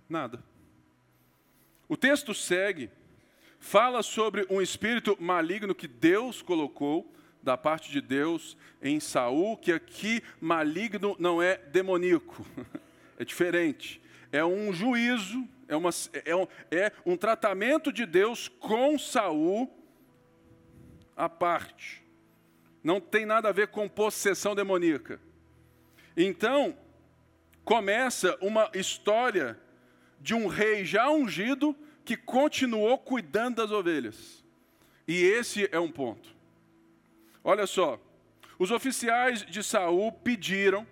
[0.06, 0.44] Nada.
[1.88, 2.90] O texto segue
[3.58, 7.10] fala sobre um espírito maligno que Deus colocou
[7.42, 12.44] da parte de Deus em Saul, que aqui maligno não é demoníaco,
[13.18, 14.00] é diferente.
[14.30, 15.90] É um juízo, é, uma,
[16.24, 19.70] é, um, é um tratamento de Deus com Saul
[21.16, 22.04] à parte.
[22.82, 25.20] Não tem nada a ver com possessão demoníaca.
[26.16, 26.76] Então,
[27.64, 29.58] começa uma história
[30.20, 34.44] de um rei já ungido que continuou cuidando das ovelhas.
[35.06, 36.34] E esse é um ponto.
[37.42, 38.00] Olha só,
[38.58, 40.86] os oficiais de Saul pediram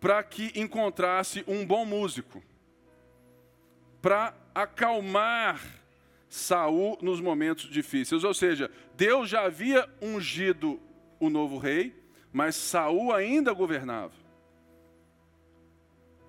[0.00, 2.42] para que encontrasse um bom músico
[4.00, 5.60] para acalmar
[6.28, 8.24] Saul nos momentos difíceis.
[8.24, 10.80] Ou seja, Deus já havia ungido
[11.18, 11.94] o novo rei,
[12.32, 14.14] mas Saul ainda governava.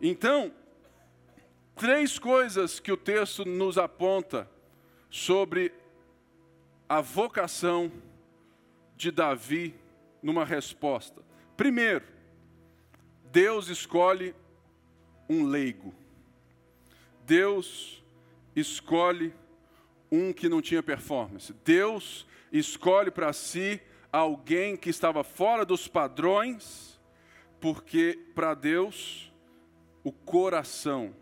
[0.01, 0.51] Então,
[1.75, 4.49] três coisas que o texto nos aponta
[5.09, 5.71] sobre
[6.89, 7.91] a vocação
[8.97, 9.75] de Davi
[10.21, 11.21] numa resposta.
[11.55, 12.05] Primeiro,
[13.31, 14.35] Deus escolhe
[15.29, 15.93] um leigo.
[17.31, 18.03] Deus
[18.53, 19.33] escolhe
[20.11, 21.53] um que não tinha performance.
[21.63, 23.79] Deus escolhe para si
[24.11, 26.99] alguém que estava fora dos padrões,
[27.61, 29.31] porque para Deus
[30.03, 31.15] o coração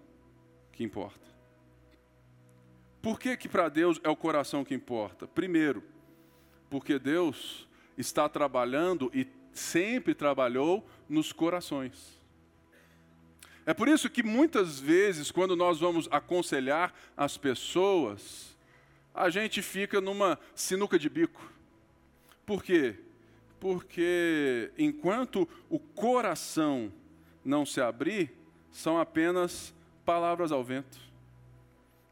[0.72, 1.30] que importa.
[3.03, 5.28] Por que, que para Deus é o coração que importa?
[5.28, 5.84] Primeiro,
[6.72, 12.18] porque Deus está trabalhando e sempre trabalhou nos corações.
[13.66, 18.57] É por isso que muitas vezes, quando nós vamos aconselhar as pessoas,
[19.14, 21.41] a gente fica numa sinuca de bico.
[22.45, 22.95] Por quê?
[23.60, 26.91] Porque enquanto o coração
[27.43, 28.32] não se abrir,
[28.72, 29.74] são apenas
[30.05, 30.97] palavras ao vento.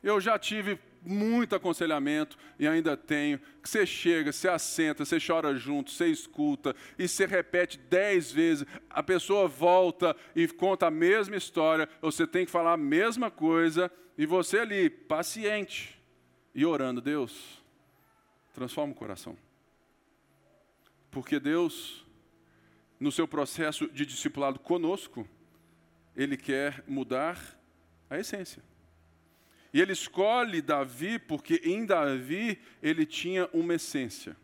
[0.04, 5.56] Eu já tive muito aconselhamento e ainda tenho, que você chega, você assenta, você chora
[5.56, 11.36] junto, você escuta e você repete dez vezes, a pessoa volta e conta a mesma
[11.36, 16.02] história, você tem que falar a mesma coisa e você ali, paciente
[16.54, 17.62] e orando, Deus,
[18.54, 19.38] transforma o coração.
[21.12, 22.06] Porque Deus,
[23.00, 25.28] no seu processo de discipulado conosco,
[26.16, 27.60] ele quer mudar
[28.10, 28.64] a essência.
[29.74, 34.36] E ele escolhe Davi porque em Davi ele tinha uma essência,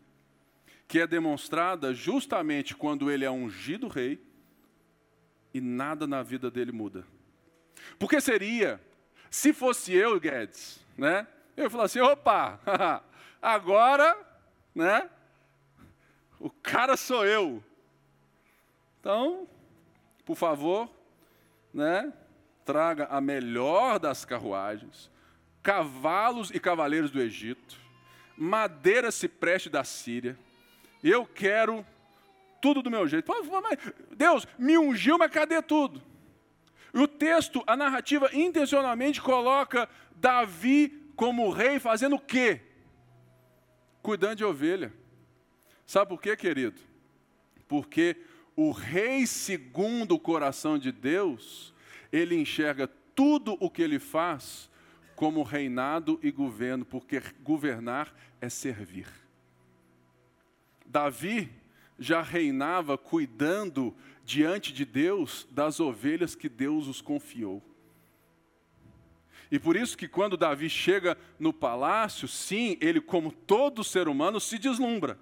[0.88, 4.22] que é demonstrada justamente quando ele é ungido rei
[5.54, 7.06] e nada na vida dele muda.
[7.98, 8.82] Porque seria,
[9.30, 11.28] se fosse eu, Guedes, né?
[11.56, 12.60] Eu ia falar assim: opa,
[13.42, 14.18] agora,
[14.74, 15.10] né?
[16.40, 17.64] O cara sou eu.
[19.00, 19.48] Então,
[20.26, 20.90] por favor,
[21.74, 22.12] né?
[22.66, 25.12] Traga a melhor das carruagens,
[25.64, 27.78] cavalos e cavaleiros do Egito,
[28.38, 30.38] madeira cipreste da Síria.
[31.01, 31.86] Eu quero
[32.61, 33.32] tudo do meu jeito.
[34.11, 36.03] Deus me ungiu, mas cadê tudo?
[36.93, 42.61] E o texto, a narrativa, intencionalmente coloca Davi como rei fazendo o quê?
[44.01, 44.93] Cuidando de ovelha.
[45.86, 46.80] Sabe por quê, querido?
[47.68, 48.18] Porque
[48.55, 51.74] o rei segundo o coração de Deus,
[52.11, 54.70] ele enxerga tudo o que ele faz
[55.16, 59.07] como reinado e governo, porque governar é servir.
[60.86, 61.49] Davi
[61.97, 67.61] já reinava cuidando diante de Deus das ovelhas que Deus os confiou.
[69.51, 74.39] E por isso que quando Davi chega no palácio, sim, ele como todo ser humano
[74.39, 75.18] se deslumbra.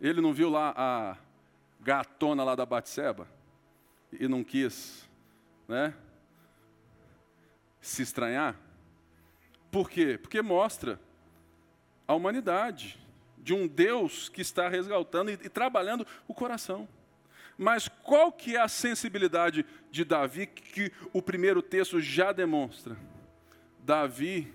[0.00, 1.16] Ele não viu lá a
[1.80, 3.28] gatona lá da Batseba
[4.12, 5.08] e não quis,
[5.66, 5.94] né,
[7.80, 8.67] se estranhar?
[9.70, 10.18] Por quê?
[10.18, 11.00] Porque mostra
[12.06, 12.98] a humanidade
[13.36, 16.88] de um Deus que está resgatando e, e trabalhando o coração.
[17.56, 22.96] Mas qual que é a sensibilidade de Davi que o primeiro texto já demonstra?
[23.80, 24.52] Davi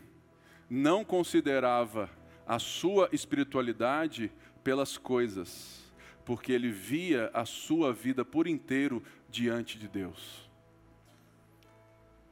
[0.69, 2.09] não considerava
[2.47, 4.31] a sua espiritualidade
[4.63, 5.91] pelas coisas,
[6.25, 10.49] porque ele via a sua vida por inteiro diante de Deus.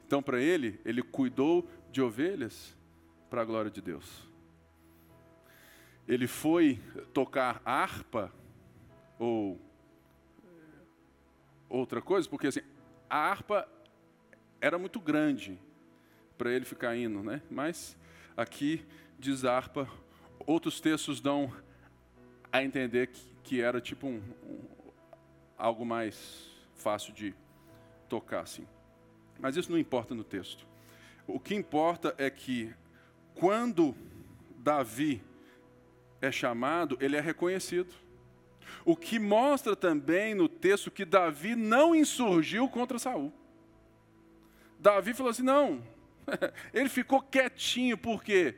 [0.06, 2.76] Então, para ele, ele cuidou de ovelhas
[3.30, 4.26] para a glória de Deus.
[6.08, 6.80] Ele foi
[7.12, 8.32] tocar harpa
[9.18, 9.60] ou
[11.68, 12.62] outra coisa, porque assim,
[13.08, 13.68] a harpa
[14.60, 15.60] era muito grande
[16.36, 17.42] para ele ficar indo, né?
[17.50, 17.96] Mas
[18.36, 18.84] aqui
[19.18, 19.88] diz harpa,
[20.46, 21.52] outros textos dão
[22.50, 24.60] a entender que, que era tipo um, um,
[25.56, 27.34] algo mais fácil de
[28.08, 28.66] tocar assim.
[29.38, 30.71] Mas isso não importa no texto.
[31.32, 32.74] O que importa é que
[33.34, 33.96] quando
[34.58, 35.22] Davi
[36.20, 37.94] é chamado, ele é reconhecido.
[38.84, 43.32] O que mostra também no texto que Davi não insurgiu contra Saul.
[44.78, 45.82] Davi falou assim: não,
[46.72, 48.54] ele ficou quietinho, por quê?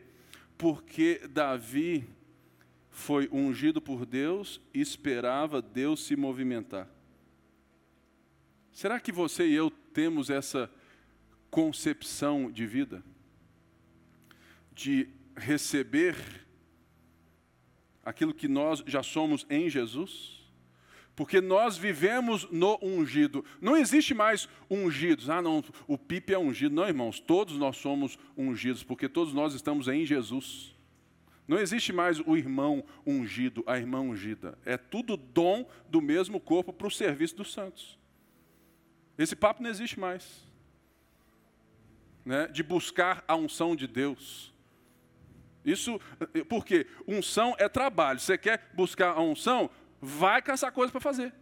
[0.59, 2.09] Porque Davi
[2.91, 6.89] foi ungido por Deus e esperava Deus se movimentar.
[8.73, 10.71] Será que você e eu temos essa
[11.55, 13.01] concepção de vida,
[14.75, 16.17] de receber
[18.05, 20.51] aquilo que nós já somos em Jesus,
[21.15, 23.45] porque nós vivemos no ungido.
[23.61, 25.31] Não existe mais ungidos.
[25.31, 26.75] Ah, não, o Pipe é ungido.
[26.75, 30.75] Não, irmãos, todos nós somos ungidos, porque todos nós estamos em Jesus.
[31.47, 34.59] Não existe mais o irmão ungido, a irmã ungida.
[34.65, 37.97] É tudo dom do mesmo corpo para o serviço dos santos.
[39.17, 40.44] Esse papo não existe mais
[42.25, 44.53] né, de buscar a unção de Deus.
[45.65, 46.01] Isso,
[46.49, 48.21] porque unção é trabalho.
[48.21, 49.71] Você quer buscar a unção?
[50.01, 51.33] Vai caçar coisa para fazer.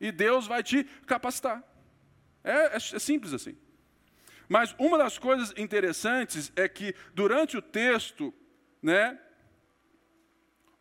[0.00, 1.62] E Deus vai te capacitar.
[2.42, 3.56] É, é, é simples assim.
[4.48, 8.32] Mas uma das coisas interessantes é que durante o texto,
[8.82, 9.18] né,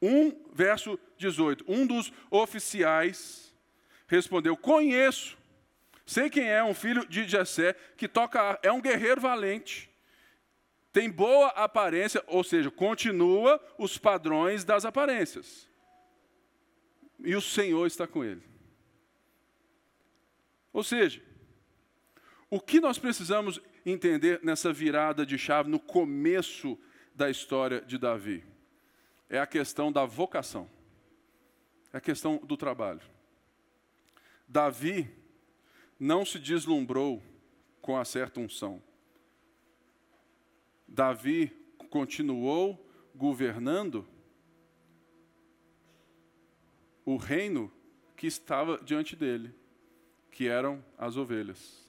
[0.01, 3.55] um verso 18, um dos oficiais
[4.07, 5.37] respondeu: Conheço
[6.05, 9.89] Sei quem é, um filho de Jessé, que toca, é um guerreiro valente,
[10.93, 15.67] tem boa aparência, ou seja, continua os padrões das aparências.
[17.19, 18.41] E o Senhor está com ele.
[20.71, 21.21] Ou seja,
[22.49, 26.79] o que nós precisamos entender nessa virada de chave no começo
[27.13, 28.43] da história de Davi?
[29.27, 30.69] É a questão da vocação,
[31.91, 33.01] é a questão do trabalho.
[34.47, 35.24] Davi
[35.99, 37.21] não se deslumbrou
[37.81, 38.81] com a certa unção.
[40.87, 41.51] Davi
[41.89, 42.83] continuou
[43.13, 44.07] governando
[47.05, 47.71] o reino
[48.15, 49.53] que estava diante dele,
[50.31, 51.85] que eram as ovelhas.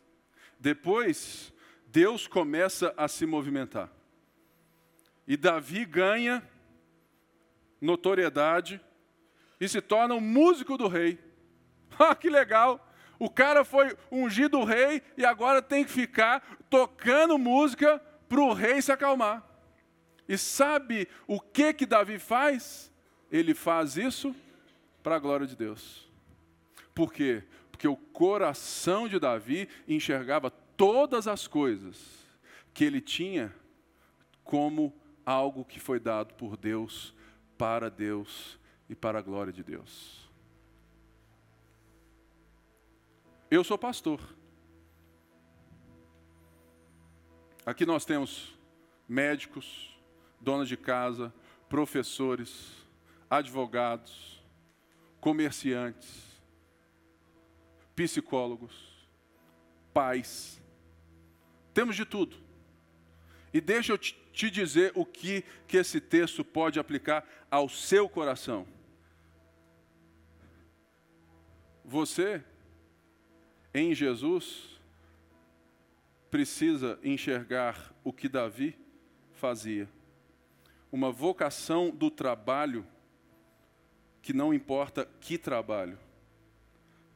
[0.59, 1.52] Depois,
[1.86, 3.90] Deus começa a se movimentar.
[5.26, 6.46] E Davi ganha
[7.80, 8.80] notoriedade
[9.61, 11.18] e se torna o músico do rei.
[11.98, 12.86] Ah, que legal!
[13.19, 17.99] O cara foi ungido rei e agora tem que ficar tocando música
[18.29, 19.45] para o rei se acalmar.
[20.29, 22.93] E sabe o que que Davi faz?
[23.31, 24.35] Ele faz isso
[25.03, 26.11] para a glória de Deus.
[26.95, 27.45] Por quê?
[27.71, 32.27] Porque o coração de Davi enxergava todas as coisas
[32.75, 33.55] que ele tinha
[34.43, 34.95] como
[35.25, 37.14] algo que foi dado por Deus,
[37.57, 38.59] para Deus
[38.89, 40.26] e para a glória de Deus.
[43.57, 44.20] Eu sou pastor.
[47.64, 48.54] Aqui nós temos
[49.09, 49.98] médicos,
[50.38, 51.32] donas de casa,
[51.66, 52.70] professores,
[53.30, 54.44] advogados,
[55.22, 56.38] comerciantes,
[57.94, 59.09] psicólogos,
[59.94, 60.62] pais.
[61.72, 62.36] Temos de tudo.
[63.54, 68.66] E deixa eu te dizer o que, que esse texto pode aplicar ao seu coração.
[71.82, 72.44] Você,
[73.77, 74.81] em Jesus,
[76.31, 78.74] precisa enxergar o que Davi
[79.33, 79.87] fazia.
[80.91, 82.87] Uma vocação do trabalho
[84.22, 85.99] que não importa que trabalho,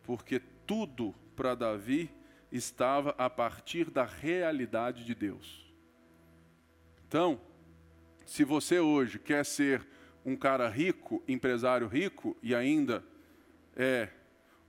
[0.03, 2.11] porque tudo para Davi
[2.53, 5.73] estava a partir da realidade de Deus.
[7.09, 7.41] Então,
[8.27, 9.87] se você hoje quer ser
[10.27, 13.03] um cara rico, empresário rico, e ainda
[13.75, 14.11] é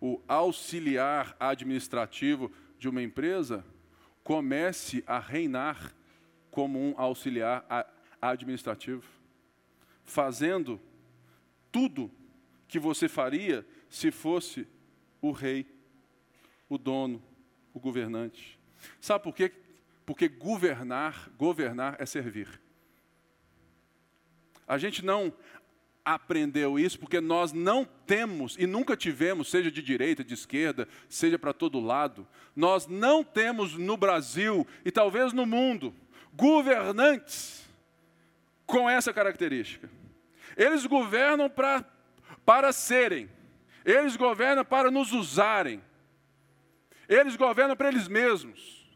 [0.02, 3.64] o auxiliar administrativo de uma empresa,
[4.24, 5.96] comece a reinar
[6.50, 7.64] como um auxiliar
[8.20, 9.04] administrativo,
[10.04, 10.82] fazendo
[11.72, 12.12] tudo
[12.68, 14.68] que você faria se fosse
[15.22, 15.68] o rei,
[16.68, 17.24] o dono,
[17.74, 18.60] o governante.
[19.00, 19.54] Sabe por quê?
[20.06, 22.60] Porque governar, governar é servir.
[24.68, 25.34] A gente não
[26.04, 31.38] aprendeu isso porque nós não temos e nunca tivemos, seja de direita, de esquerda, seja
[31.38, 35.94] para todo lado, nós não temos no Brasil e talvez no mundo
[36.34, 37.70] governantes
[38.66, 39.90] com essa característica.
[40.58, 41.86] Eles governam pra,
[42.46, 43.30] para serem,
[43.86, 45.82] eles governam para nos usarem,
[47.08, 48.90] eles governam para eles mesmos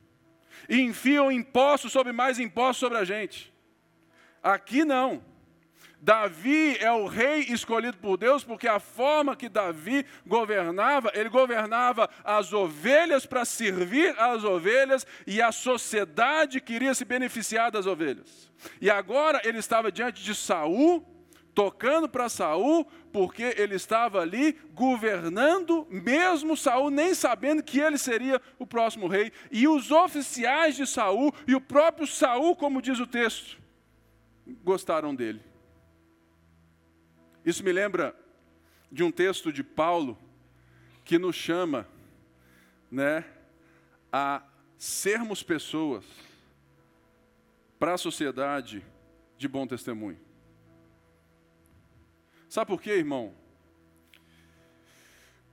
[0.70, 3.54] e enfiam impostos sobre mais impostos sobre a gente.
[4.42, 5.24] Aqui não.
[6.06, 12.08] Davi é o rei escolhido por Deus, porque a forma que Davi governava, ele governava
[12.24, 18.52] as ovelhas para servir as ovelhas e a sociedade queria se beneficiar das ovelhas.
[18.80, 21.04] E agora ele estava diante de Saul,
[21.56, 28.40] tocando para Saul, porque ele estava ali governando, mesmo Saul nem sabendo que ele seria
[28.60, 33.08] o próximo rei, e os oficiais de Saul e o próprio Saul, como diz o
[33.08, 33.58] texto,
[34.64, 35.55] gostaram dele.
[37.46, 38.16] Isso me lembra
[38.92, 40.18] de um texto de Paulo
[41.04, 41.88] que nos chama,
[42.90, 43.24] né,
[44.12, 44.42] a
[44.78, 46.04] sermos pessoas
[47.78, 48.84] para a sociedade
[49.38, 50.20] de bom testemunho.
[52.50, 53.36] Sabe por quê, irmão?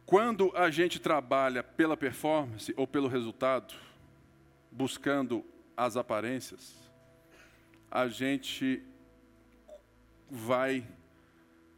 [0.07, 3.74] Quando a gente trabalha pela performance ou pelo resultado,
[4.70, 5.45] buscando
[5.76, 6.74] as aparências,
[7.90, 8.82] a gente
[10.30, 10.86] vai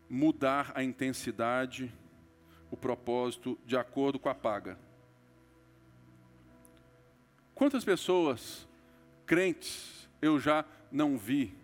[0.09, 1.93] mudar a intensidade,
[2.71, 4.79] o propósito de acordo com a paga.
[7.55, 8.69] Quantas pessoas
[9.27, 11.55] crentes eu já não vi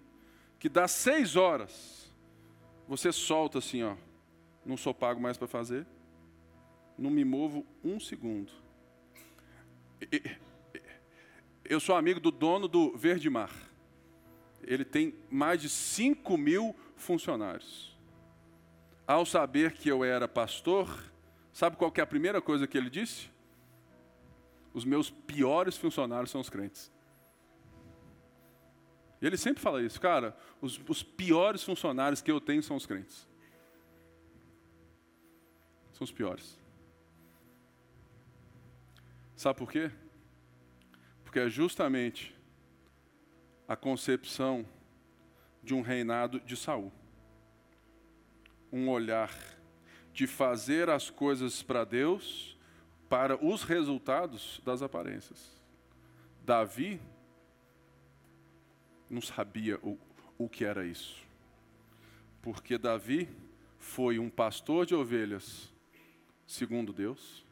[0.58, 2.00] que dá seis horas
[2.90, 3.94] você solta assim, ó.
[4.66, 5.86] Não sou pago mais para fazer.
[6.98, 8.50] Não me movo um segundo.
[11.64, 13.52] Eu sou amigo do dono do Verde Mar.
[14.64, 17.89] Ele tem mais de 5 mil funcionários.
[19.10, 20.88] Ao saber que eu era pastor,
[21.52, 23.28] sabe qual é a primeira coisa que ele disse?
[24.72, 26.92] Os meus piores funcionários são os crentes.
[29.20, 32.86] E ele sempre fala isso, cara, os, os piores funcionários que eu tenho são os
[32.86, 33.26] crentes.
[35.90, 36.56] São os piores.
[39.34, 39.90] Sabe por quê?
[41.24, 42.32] Porque é justamente
[43.66, 44.64] a concepção
[45.64, 46.92] de um reinado de Saul.
[48.72, 49.32] Um olhar
[50.12, 52.56] de fazer as coisas para Deus
[53.08, 55.60] para os resultados das aparências.
[56.44, 57.00] Davi
[59.08, 59.98] não sabia o,
[60.38, 61.16] o que era isso.
[62.40, 63.28] Porque Davi
[63.78, 65.72] foi um pastor de ovelhas,
[66.46, 67.44] segundo Deus.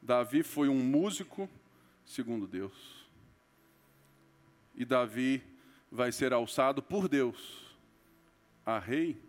[0.00, 1.48] Davi foi um músico,
[2.04, 3.06] segundo Deus.
[4.74, 5.42] E Davi
[5.90, 7.71] vai ser alçado por Deus
[8.64, 9.20] a rei,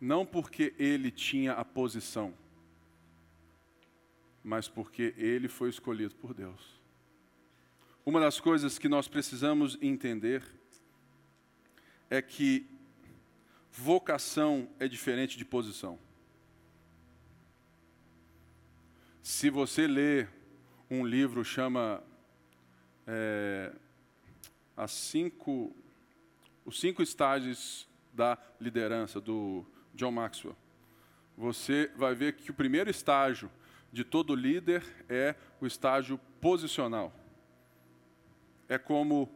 [0.00, 2.34] não porque ele tinha a posição,
[4.42, 6.78] mas porque ele foi escolhido por Deus.
[8.04, 10.42] Uma das coisas que nós precisamos entender
[12.08, 12.66] é que
[13.70, 15.98] vocação é diferente de posição.
[19.22, 20.26] Se você lê
[20.90, 22.02] um livro chama
[23.06, 23.72] é,
[24.76, 25.76] as cinco,
[26.68, 29.64] os cinco estágios da liderança do
[29.94, 30.54] John Maxwell,
[31.34, 33.50] você vai ver que o primeiro estágio
[33.90, 37.10] de todo líder é o estágio posicional.
[38.68, 39.34] É como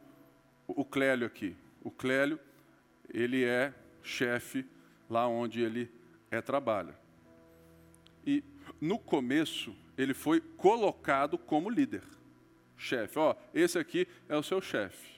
[0.66, 1.57] o Clélio aqui.
[1.83, 2.39] O Clélio,
[3.09, 3.72] ele é
[4.03, 4.66] chefe
[5.09, 5.91] lá onde ele
[6.30, 6.95] é trabalha.
[8.26, 8.45] E
[8.78, 12.05] no começo, ele foi colocado como líder,
[12.76, 13.18] chefe.
[13.18, 15.11] Ó, esse aqui é o seu chefe.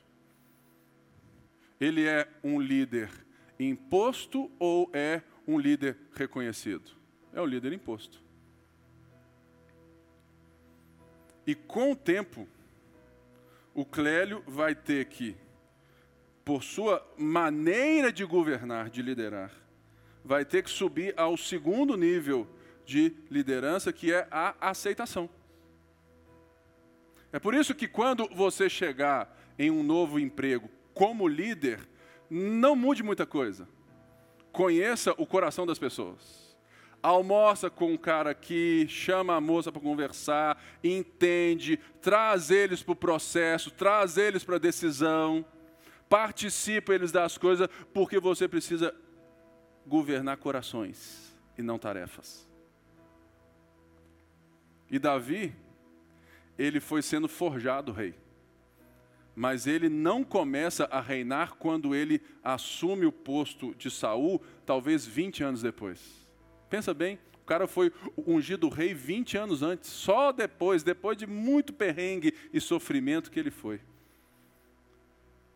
[1.81, 3.11] Ele é um líder
[3.59, 6.93] imposto ou é um líder reconhecido?
[7.33, 8.23] É um líder imposto.
[11.47, 12.49] E com o tempo,
[13.75, 15.37] o Clélio vai ter que,
[16.45, 19.53] por sua maneira de governar, de liderar,
[20.25, 22.49] vai ter que subir ao segundo nível
[22.87, 25.29] de liderança, que é a aceitação.
[27.33, 31.81] É por isso que quando você chegar em um novo emprego como líder,
[32.31, 33.69] não mude muita coisa.
[34.53, 36.45] Conheça o coração das pessoas
[37.05, 42.97] almoça com um cara aqui, chama a moça para conversar, entende, traz eles para o
[42.97, 45.45] processo, traz eles para a decisão,
[46.09, 48.95] participa eles das coisas, porque você precisa
[49.87, 52.49] governar corações e não tarefas.
[54.91, 55.55] E Davi,
[56.57, 58.15] ele foi sendo forjado rei.
[59.35, 65.43] Mas ele não começa a reinar quando ele assume o posto de Saul, talvez 20
[65.43, 66.27] anos depois.
[66.71, 71.73] Pensa bem, o cara foi ungido rei 20 anos antes, só depois, depois de muito
[71.73, 73.81] perrengue e sofrimento que ele foi.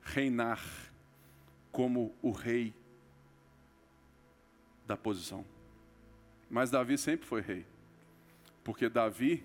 [0.02, 0.62] Reinar
[1.70, 2.74] como o rei
[4.86, 5.44] da posição.
[6.50, 7.66] Mas Davi sempre foi rei.
[8.64, 9.44] Porque Davi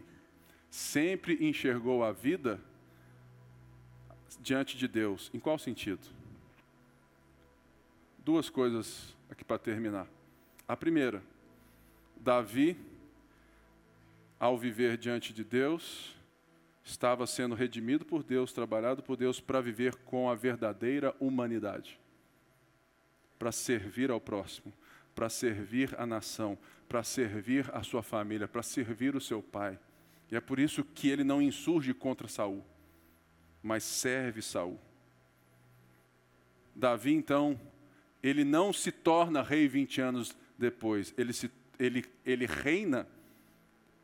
[0.70, 2.60] sempre enxergou a vida
[4.44, 5.32] diante de Deus.
[5.34, 6.02] Em qual sentido?
[8.20, 10.08] Duas coisas aqui para terminar.
[10.68, 11.24] A primeira,
[12.18, 12.78] Davi,
[14.40, 16.16] ao viver diante de Deus,
[16.84, 22.00] estava sendo redimido por Deus, trabalhado por Deus para viver com a verdadeira humanidade,
[23.40, 24.74] para servir ao próximo,
[25.16, 29.80] para servir a nação, para servir a sua família, para servir o seu pai.
[30.30, 32.64] E é por isso que ele não insurge contra Saul,
[33.64, 34.80] mas serve Saul.
[36.76, 37.60] Davi, então,
[38.22, 41.50] ele não se torna rei 20 anos depois, ele se
[41.80, 43.08] ele, ele reina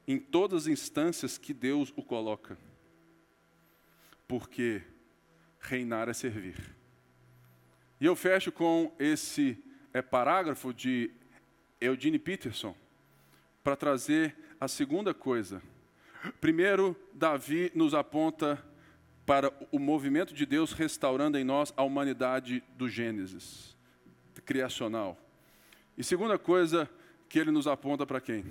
[0.07, 2.57] em todas as instâncias que Deus o coloca.
[4.27, 4.81] Porque
[5.59, 6.75] reinar é servir.
[8.01, 9.61] E eu fecho com esse
[9.93, 11.11] é, parágrafo de
[11.79, 12.75] Eugene Peterson
[13.63, 15.61] para trazer a segunda coisa.
[16.41, 18.63] Primeiro, Davi nos aponta
[19.29, 23.77] para o movimento de Deus restaurando em nós a humanidade do Gênesis,
[24.43, 25.15] criacional.
[25.95, 26.89] E segunda coisa,
[27.29, 28.43] que ele nos aponta para quem?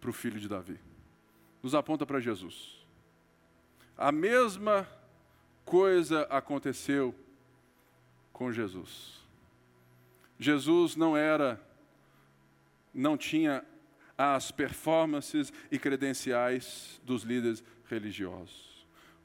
[0.00, 0.80] Para o filho de Davi.
[1.62, 2.86] Nos aponta para Jesus.
[3.98, 4.88] A mesma
[5.62, 7.14] coisa aconteceu
[8.32, 9.20] com Jesus.
[10.38, 11.60] Jesus não era,
[12.94, 13.62] não tinha
[14.16, 18.75] as performances e credenciais dos líderes religiosos.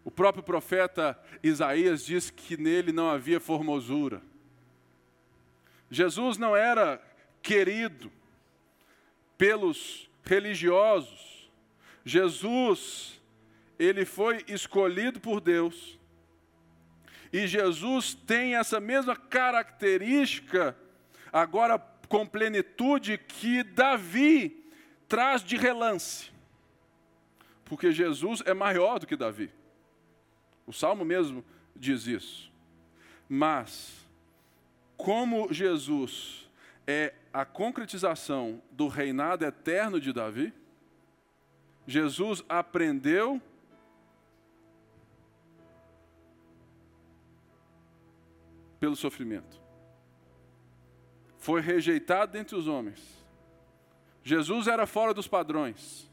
[0.04, 4.22] O próprio profeta Isaías diz que nele não havia formosura.
[5.89, 7.02] Jesus não era
[7.41, 8.12] querido
[9.38, 11.52] pelos religiosos.
[12.04, 13.22] Jesus,
[13.78, 15.99] ele foi escolhido por Deus.
[17.32, 20.76] E Jesus tem essa mesma característica,
[21.32, 24.66] agora com plenitude, que Davi
[25.08, 26.32] traz de relance.
[27.66, 29.52] Porque Jesus é maior do que Davi.
[30.72, 31.44] O salmo mesmo
[31.76, 32.50] diz isso.
[33.28, 34.08] Mas,
[34.96, 36.50] como Jesus
[36.88, 40.54] é a concretização do reinado eterno de Davi,
[41.86, 43.42] Jesus aprendeu
[48.80, 49.60] pelo sofrimento.
[51.38, 53.22] Foi rejeitado dentre os homens.
[54.24, 56.10] Jesus era fora dos padrões.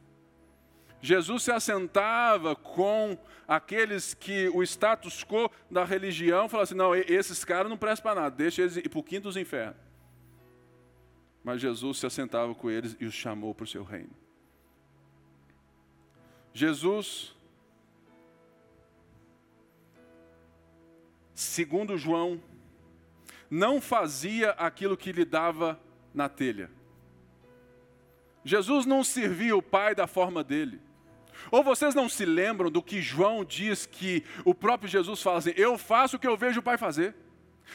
[1.01, 7.45] Jesus se assentava com aqueles que o status quo da religião falava assim: não, esses
[7.45, 9.77] caras não prestam para nada, deixa eles ir para o quinto dos infernos.
[11.43, 14.11] Mas Jesus se assentava com eles e os chamou para o seu reino.
[16.53, 17.35] Jesus,
[21.33, 22.43] segundo João,
[23.51, 25.81] não fazia aquilo que lhe dava
[26.13, 26.71] na telha.
[28.45, 30.81] Jesus não servia o Pai da forma dele.
[31.51, 35.53] Ou vocês não se lembram do que João diz que o próprio Jesus fala assim:
[35.57, 37.15] Eu faço o que eu vejo o Pai fazer.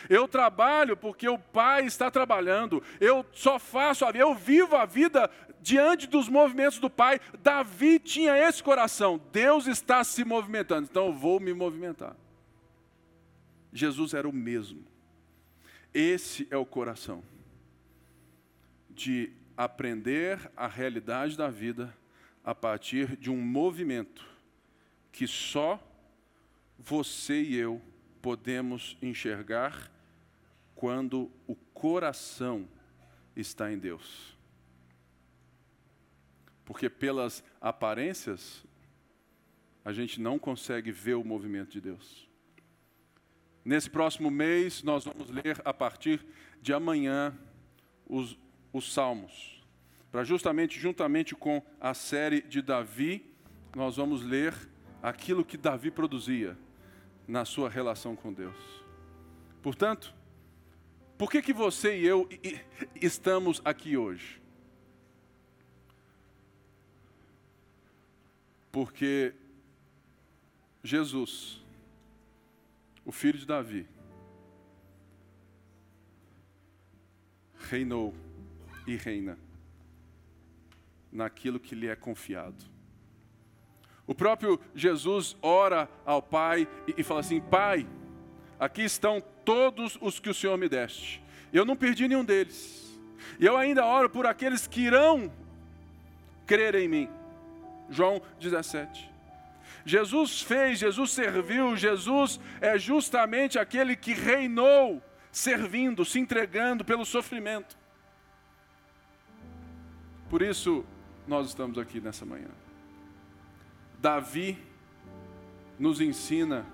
[0.09, 2.81] Eu trabalho porque o Pai está trabalhando.
[2.99, 5.29] Eu só faço a vida, eu vivo a vida
[5.61, 7.19] diante dos movimentos do Pai.
[7.41, 9.21] Davi tinha esse coração.
[9.31, 12.15] Deus está se movimentando, então eu vou me movimentar.
[13.71, 14.83] Jesus era o mesmo.
[15.93, 17.23] Esse é o coração
[18.89, 21.95] de aprender a realidade da vida
[22.43, 24.25] a partir de um movimento
[25.11, 25.79] que só
[26.77, 27.81] você e eu
[28.21, 29.91] podemos enxergar
[30.75, 32.67] quando o coração
[33.35, 34.37] está em Deus.
[36.65, 38.63] Porque pelas aparências,
[39.83, 42.27] a gente não consegue ver o movimento de Deus.
[43.65, 46.25] Nesse próximo mês, nós vamos ler a partir
[46.61, 47.37] de amanhã
[48.05, 48.37] os,
[48.71, 49.52] os Salmos.
[50.13, 53.33] Para justamente, juntamente com a série de Davi,
[53.75, 54.53] nós vamos ler
[55.01, 56.55] aquilo que Davi produzia
[57.27, 58.55] na sua relação com Deus.
[59.59, 60.13] Portanto,
[61.17, 62.29] por que, que você e eu
[63.01, 64.39] estamos aqui hoje?
[68.71, 69.33] Porque
[70.83, 71.59] Jesus,
[73.03, 73.87] o filho de Davi,
[77.57, 78.13] reinou
[78.85, 79.42] e reina
[81.13, 82.65] naquilo que lhe é confiado.
[84.05, 87.87] O próprio Jesus ora ao Pai e, fala assim: Pai,
[88.59, 91.23] aqui estão todos os que o Senhor me deste.
[91.53, 92.99] Eu não perdi nenhum deles.
[93.39, 95.31] E eu ainda oro por aqueles que irão
[96.45, 97.09] crer em mim.
[97.89, 99.11] João 17.
[99.85, 105.01] Jesus fez, Jesus serviu, Jesus é justamente aquele que reinou,
[105.31, 107.77] servindo, se entregando pelo sofrimento.
[110.29, 110.85] Por isso,
[111.27, 112.49] nós estamos aqui nessa manhã.
[113.99, 114.57] Davi
[115.79, 116.65] nos ensina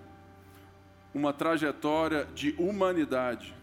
[1.14, 3.54] uma trajetória de humanidade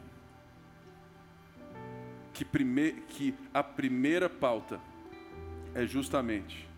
[2.32, 4.80] que, prime, que a primeira pauta
[5.74, 6.68] é justamente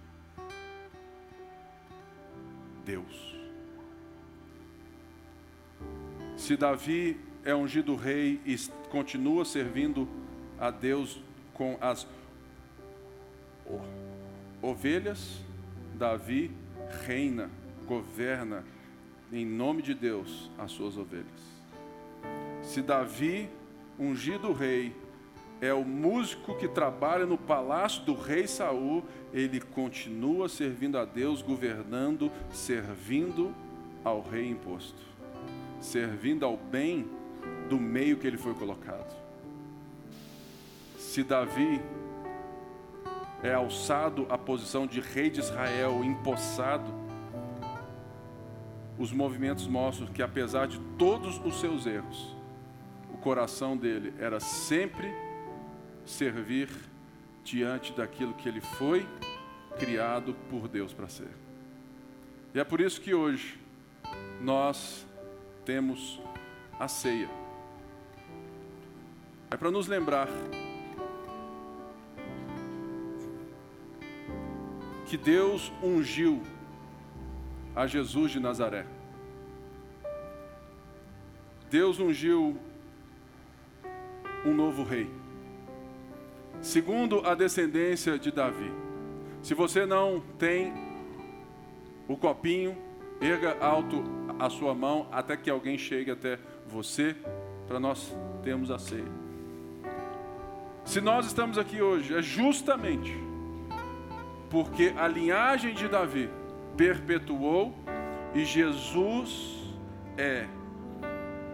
[2.85, 3.37] Deus.
[6.37, 8.57] Se Davi é ungido rei e
[8.89, 10.09] continua servindo
[10.59, 11.21] a Deus
[11.53, 12.07] com as
[14.63, 15.41] ovelhas,
[15.95, 16.51] Davi
[17.07, 17.51] reina,
[17.87, 18.65] governa
[19.33, 21.27] em nome de Deus as suas ovelhas.
[22.63, 23.49] Se Davi,
[23.99, 24.95] ungido rei,
[25.61, 31.43] é o músico que trabalha no palácio do rei Saul, ele continua servindo a Deus,
[31.43, 33.53] governando, servindo
[34.05, 35.03] ao rei imposto,
[35.81, 37.07] servindo ao bem
[37.69, 39.17] do meio que ele foi colocado.
[40.97, 41.81] Se Davi
[43.43, 46.93] é alçado à posição de rei de Israel, empossado,
[48.99, 52.37] os movimentos mostram que, apesar de todos os seus erros,
[53.13, 55.13] o coração dele era sempre
[56.05, 56.69] servir
[57.45, 59.07] diante daquilo que ele foi
[59.79, 61.31] criado por Deus para ser.
[62.53, 63.59] E é por isso que hoje
[64.41, 65.07] nós
[65.65, 66.21] temos
[66.79, 67.29] a ceia.
[69.51, 70.29] É para nos lembrar
[75.09, 76.43] que Deus ungiu
[77.75, 78.85] a Jesus de Nazaré.
[81.71, 82.59] Deus ungiu
[84.45, 85.11] um novo rei,
[86.61, 88.71] segundo a descendência de Davi.
[89.43, 90.75] Se você não tem
[92.07, 92.77] o copinho,
[93.19, 94.05] erga alto
[94.39, 97.17] a sua mão até que alguém chegue até você,
[97.67, 99.11] para nós termos a ceia.
[100.85, 103.28] Se nós estamos aqui hoje, é justamente
[104.51, 106.31] porque a linhagem de Davi
[106.77, 107.75] perpetuou
[108.35, 109.75] e Jesus
[110.17, 110.47] é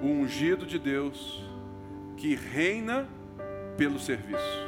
[0.03, 1.43] o ungido de Deus
[2.17, 3.09] que reina
[3.77, 4.65] pelo serviço.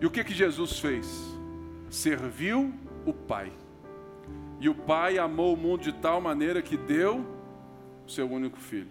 [0.00, 1.06] E o que que Jesus fez?
[1.88, 2.72] Serviu
[3.04, 3.52] o Pai.
[4.58, 7.24] E o Pai amou o mundo de tal maneira que deu
[8.06, 8.90] o seu único filho,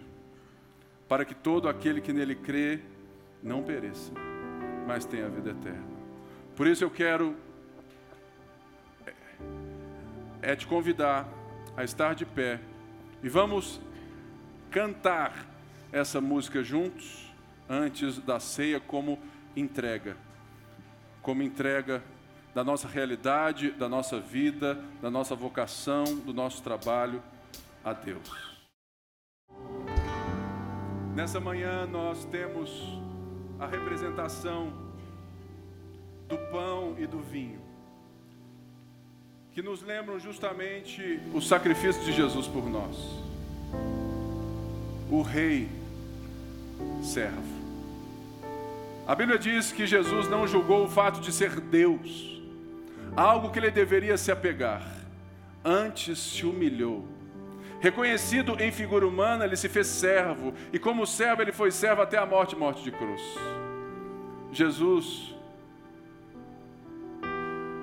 [1.08, 2.80] para que todo aquele que nele crê
[3.42, 4.12] não pereça,
[4.86, 5.84] mas tenha vida eterna.
[6.56, 7.36] Por isso eu quero
[10.42, 11.28] é te convidar
[11.76, 12.60] a estar de pé.
[13.22, 13.80] E vamos
[14.70, 15.46] cantar
[15.92, 17.32] essa música juntos
[17.68, 19.18] antes da ceia como
[19.56, 20.16] entrega,
[21.22, 22.02] como entrega
[22.54, 27.22] da nossa realidade, da nossa vida, da nossa vocação, do nosso trabalho
[27.84, 28.58] a Deus.
[31.14, 32.70] Nessa manhã nós temos
[33.58, 34.72] a representação
[36.28, 37.60] do pão e do vinho,
[39.52, 42.96] que nos lembram justamente o sacrifício de Jesus por nós.
[45.10, 45.68] O Rei
[47.02, 47.60] servo.
[49.06, 52.30] A Bíblia diz que Jesus não julgou o fato de ser Deus
[53.16, 54.82] algo que ele deveria se apegar.
[55.64, 57.06] Antes se humilhou.
[57.80, 62.18] Reconhecido em figura humana, ele se fez servo, e como servo, ele foi servo até
[62.18, 63.22] a morte morte de cruz.
[64.52, 65.34] Jesus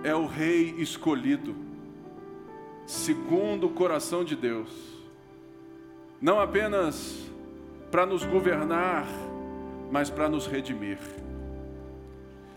[0.07, 1.53] é o Rei escolhido,
[2.85, 4.71] segundo o coração de Deus,
[6.21, 7.29] não apenas
[7.91, 9.05] para nos governar,
[9.91, 10.97] mas para nos redimir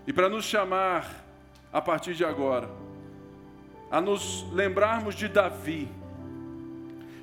[0.07, 1.27] e para nos chamar
[1.73, 2.71] a partir de agora,
[3.91, 5.89] a nos lembrarmos de Davi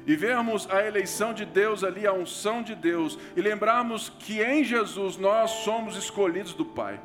[0.06, 4.66] e vermos a eleição de Deus ali, a unção de Deus, e lembrarmos que em
[4.66, 7.00] Jesus nós somos escolhidos do Pai.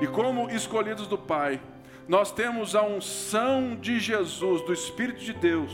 [0.00, 1.60] E como escolhidos do Pai,
[2.08, 5.72] nós temos a unção de Jesus, do Espírito de Deus,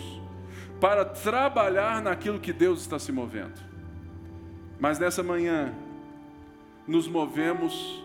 [0.80, 3.60] para trabalhar naquilo que Deus está se movendo.
[4.80, 5.72] Mas nessa manhã,
[6.86, 8.02] nos movemos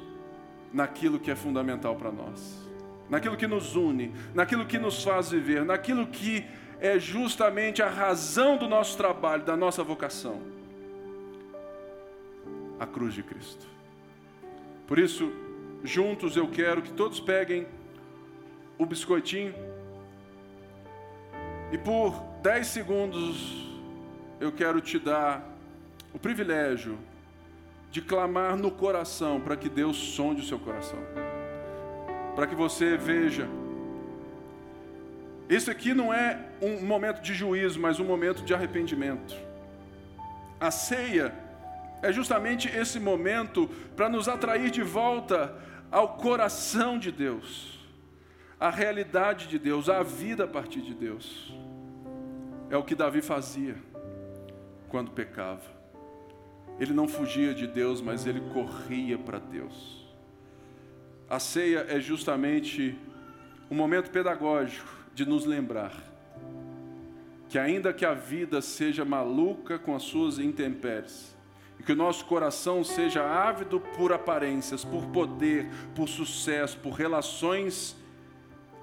[0.72, 2.68] naquilo que é fundamental para nós,
[3.10, 6.46] naquilo que nos une, naquilo que nos faz viver, naquilo que
[6.80, 10.58] é justamente a razão do nosso trabalho, da nossa vocação
[12.80, 13.66] a cruz de Cristo.
[14.86, 15.32] Por isso,
[15.84, 17.68] juntos eu quero que todos peguem
[18.78, 19.54] o biscoitinho
[21.72, 23.68] e por 10 segundos
[24.40, 25.44] eu quero te dar
[26.14, 26.98] o privilégio
[27.92, 31.00] de clamar no coração para que Deus sonde o seu coração.
[32.36, 33.48] Para que você veja.
[35.50, 39.36] Isso aqui não é um momento de juízo, mas um momento de arrependimento.
[40.60, 41.34] A ceia
[42.02, 45.56] é justamente esse momento para nos atrair de volta
[45.90, 47.77] ao coração de Deus,
[48.60, 51.54] à realidade de Deus, à vida a partir de Deus.
[52.70, 53.76] É o que Davi fazia
[54.90, 55.78] quando pecava.
[56.80, 60.06] Ele não fugia de Deus, mas ele corria para Deus.
[61.30, 62.98] A ceia é justamente
[63.70, 65.94] um momento pedagógico de nos lembrar
[67.50, 71.36] que, ainda que a vida seja maluca com as suas intempéries,
[71.80, 77.96] e que o nosso coração seja ávido por aparências, por poder, por sucesso, por relações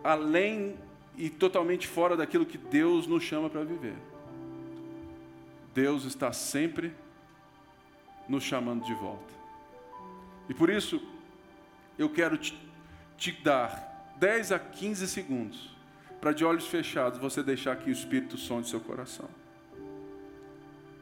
[0.05, 0.77] além
[1.17, 3.97] e totalmente fora daquilo que Deus nos chama para viver.
[5.75, 6.95] Deus está sempre
[8.29, 9.33] nos chamando de volta.
[10.49, 11.03] E por isso,
[11.99, 12.57] eu quero te,
[13.17, 15.75] te dar 10 a 15 segundos
[16.21, 19.29] para de olhos fechados você deixar que o Espírito sonde seu coração.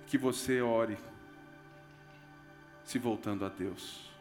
[0.06, 0.96] Que você ore
[2.84, 4.11] se voltando a Deus.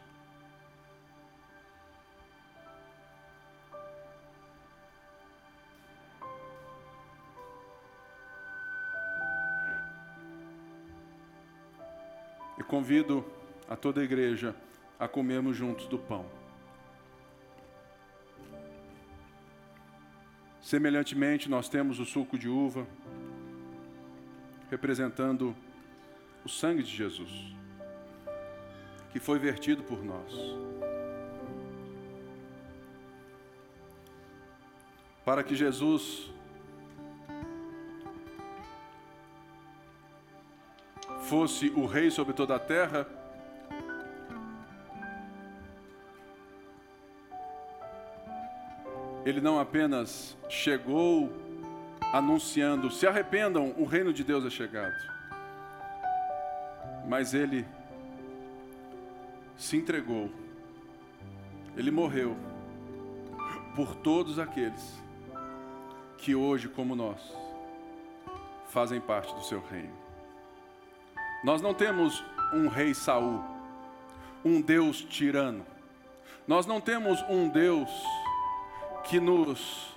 [12.72, 13.22] Convido
[13.68, 14.56] a toda a igreja
[14.98, 16.24] a comermos juntos do pão.
[20.62, 22.86] Semelhantemente, nós temos o suco de uva,
[24.70, 25.54] representando
[26.46, 27.54] o sangue de Jesus,
[29.12, 30.32] que foi vertido por nós.
[35.26, 36.32] Para que Jesus
[41.32, 43.06] fosse o rei sobre toda a terra,
[49.24, 51.32] ele não apenas chegou
[52.12, 54.94] anunciando: se arrependam, o reino de Deus é chegado,
[57.08, 57.64] mas ele
[59.56, 60.30] se entregou,
[61.74, 62.36] ele morreu
[63.74, 65.02] por todos aqueles
[66.18, 67.22] que hoje, como nós,
[68.68, 70.01] fazem parte do seu reino.
[71.42, 73.42] Nós não temos um rei Saul,
[74.44, 75.66] um Deus tirano.
[76.46, 77.90] Nós não temos um Deus
[79.04, 79.96] que nos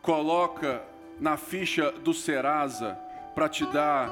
[0.00, 0.82] coloca
[1.20, 2.98] na ficha do Serasa
[3.34, 4.08] para te dar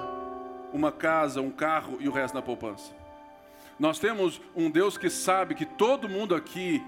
[0.71, 2.93] uma casa, um carro e o resto na poupança.
[3.79, 6.83] Nós temos um Deus que sabe que todo mundo aqui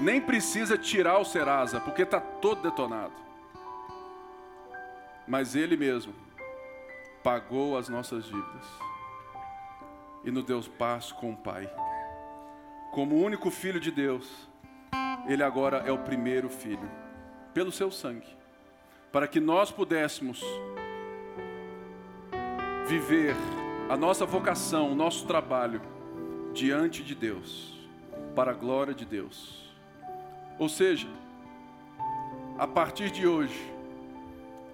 [0.00, 3.12] nem precisa tirar o Serasa, porque está todo detonado.
[5.26, 6.14] Mas Ele mesmo
[7.24, 8.91] pagou as nossas dívidas
[10.24, 11.70] e nos deu paz com o Pai.
[12.92, 14.48] Como único Filho de Deus,
[15.26, 16.90] ele agora é o primeiro filho,
[17.54, 18.36] pelo seu sangue,
[19.10, 20.42] para que nós pudéssemos
[22.86, 23.34] viver
[23.88, 25.80] a nossa vocação, o nosso trabalho
[26.52, 27.72] diante de Deus,
[28.34, 29.70] para a glória de Deus.
[30.58, 31.08] Ou seja,
[32.58, 33.72] a partir de hoje,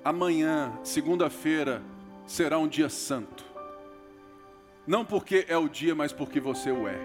[0.05, 1.83] amanhã, segunda-feira,
[2.27, 3.48] será um dia santo.
[4.89, 6.99] Não porque é o dia, mas porque você o é.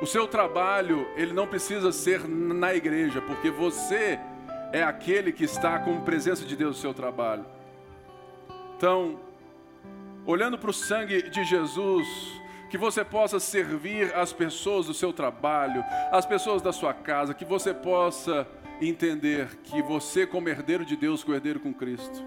[0.00, 4.18] O seu trabalho, ele não precisa ser na igreja, porque você
[4.72, 7.44] é aquele que está com presença de Deus no seu trabalho.
[8.78, 9.20] Então,
[10.24, 12.08] olhando para o sangue de Jesus,
[12.70, 17.44] que você possa servir as pessoas do seu trabalho, as pessoas da sua casa, que
[17.44, 18.48] você possa
[18.80, 22.24] entender que você, como herdeiro de Deus, co-herdeiro com Cristo,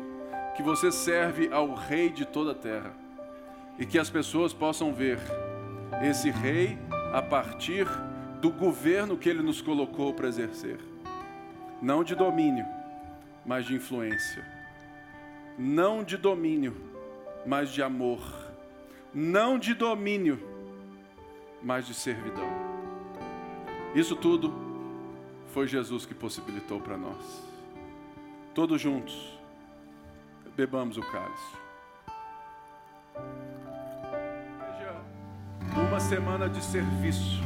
[0.56, 3.03] que você serve ao Rei de toda a terra
[3.78, 5.20] e que as pessoas possam ver
[6.02, 6.78] esse Rei
[7.14, 7.88] a partir
[8.42, 10.80] do governo que Ele nos colocou para exercer,
[11.82, 12.66] não de domínio,
[13.46, 14.46] mas de influência,
[15.58, 16.76] não de domínio,
[17.46, 18.22] mas de amor,
[19.14, 20.40] não de domínio,
[21.62, 22.48] mas de servidão.
[23.96, 24.54] Isso tudo
[25.54, 27.44] foi Jesus que possibilitou para nós.
[28.54, 29.38] Todos juntos,
[30.56, 31.63] bebamos o cálice.
[35.76, 37.42] Uma semana de serviço.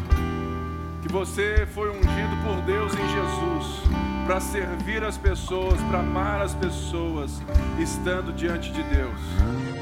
[1.01, 3.88] Que você foi ungido por Deus em Jesus
[4.26, 7.41] para servir as pessoas, para amar as pessoas,
[7.80, 9.77] estando diante de Deus.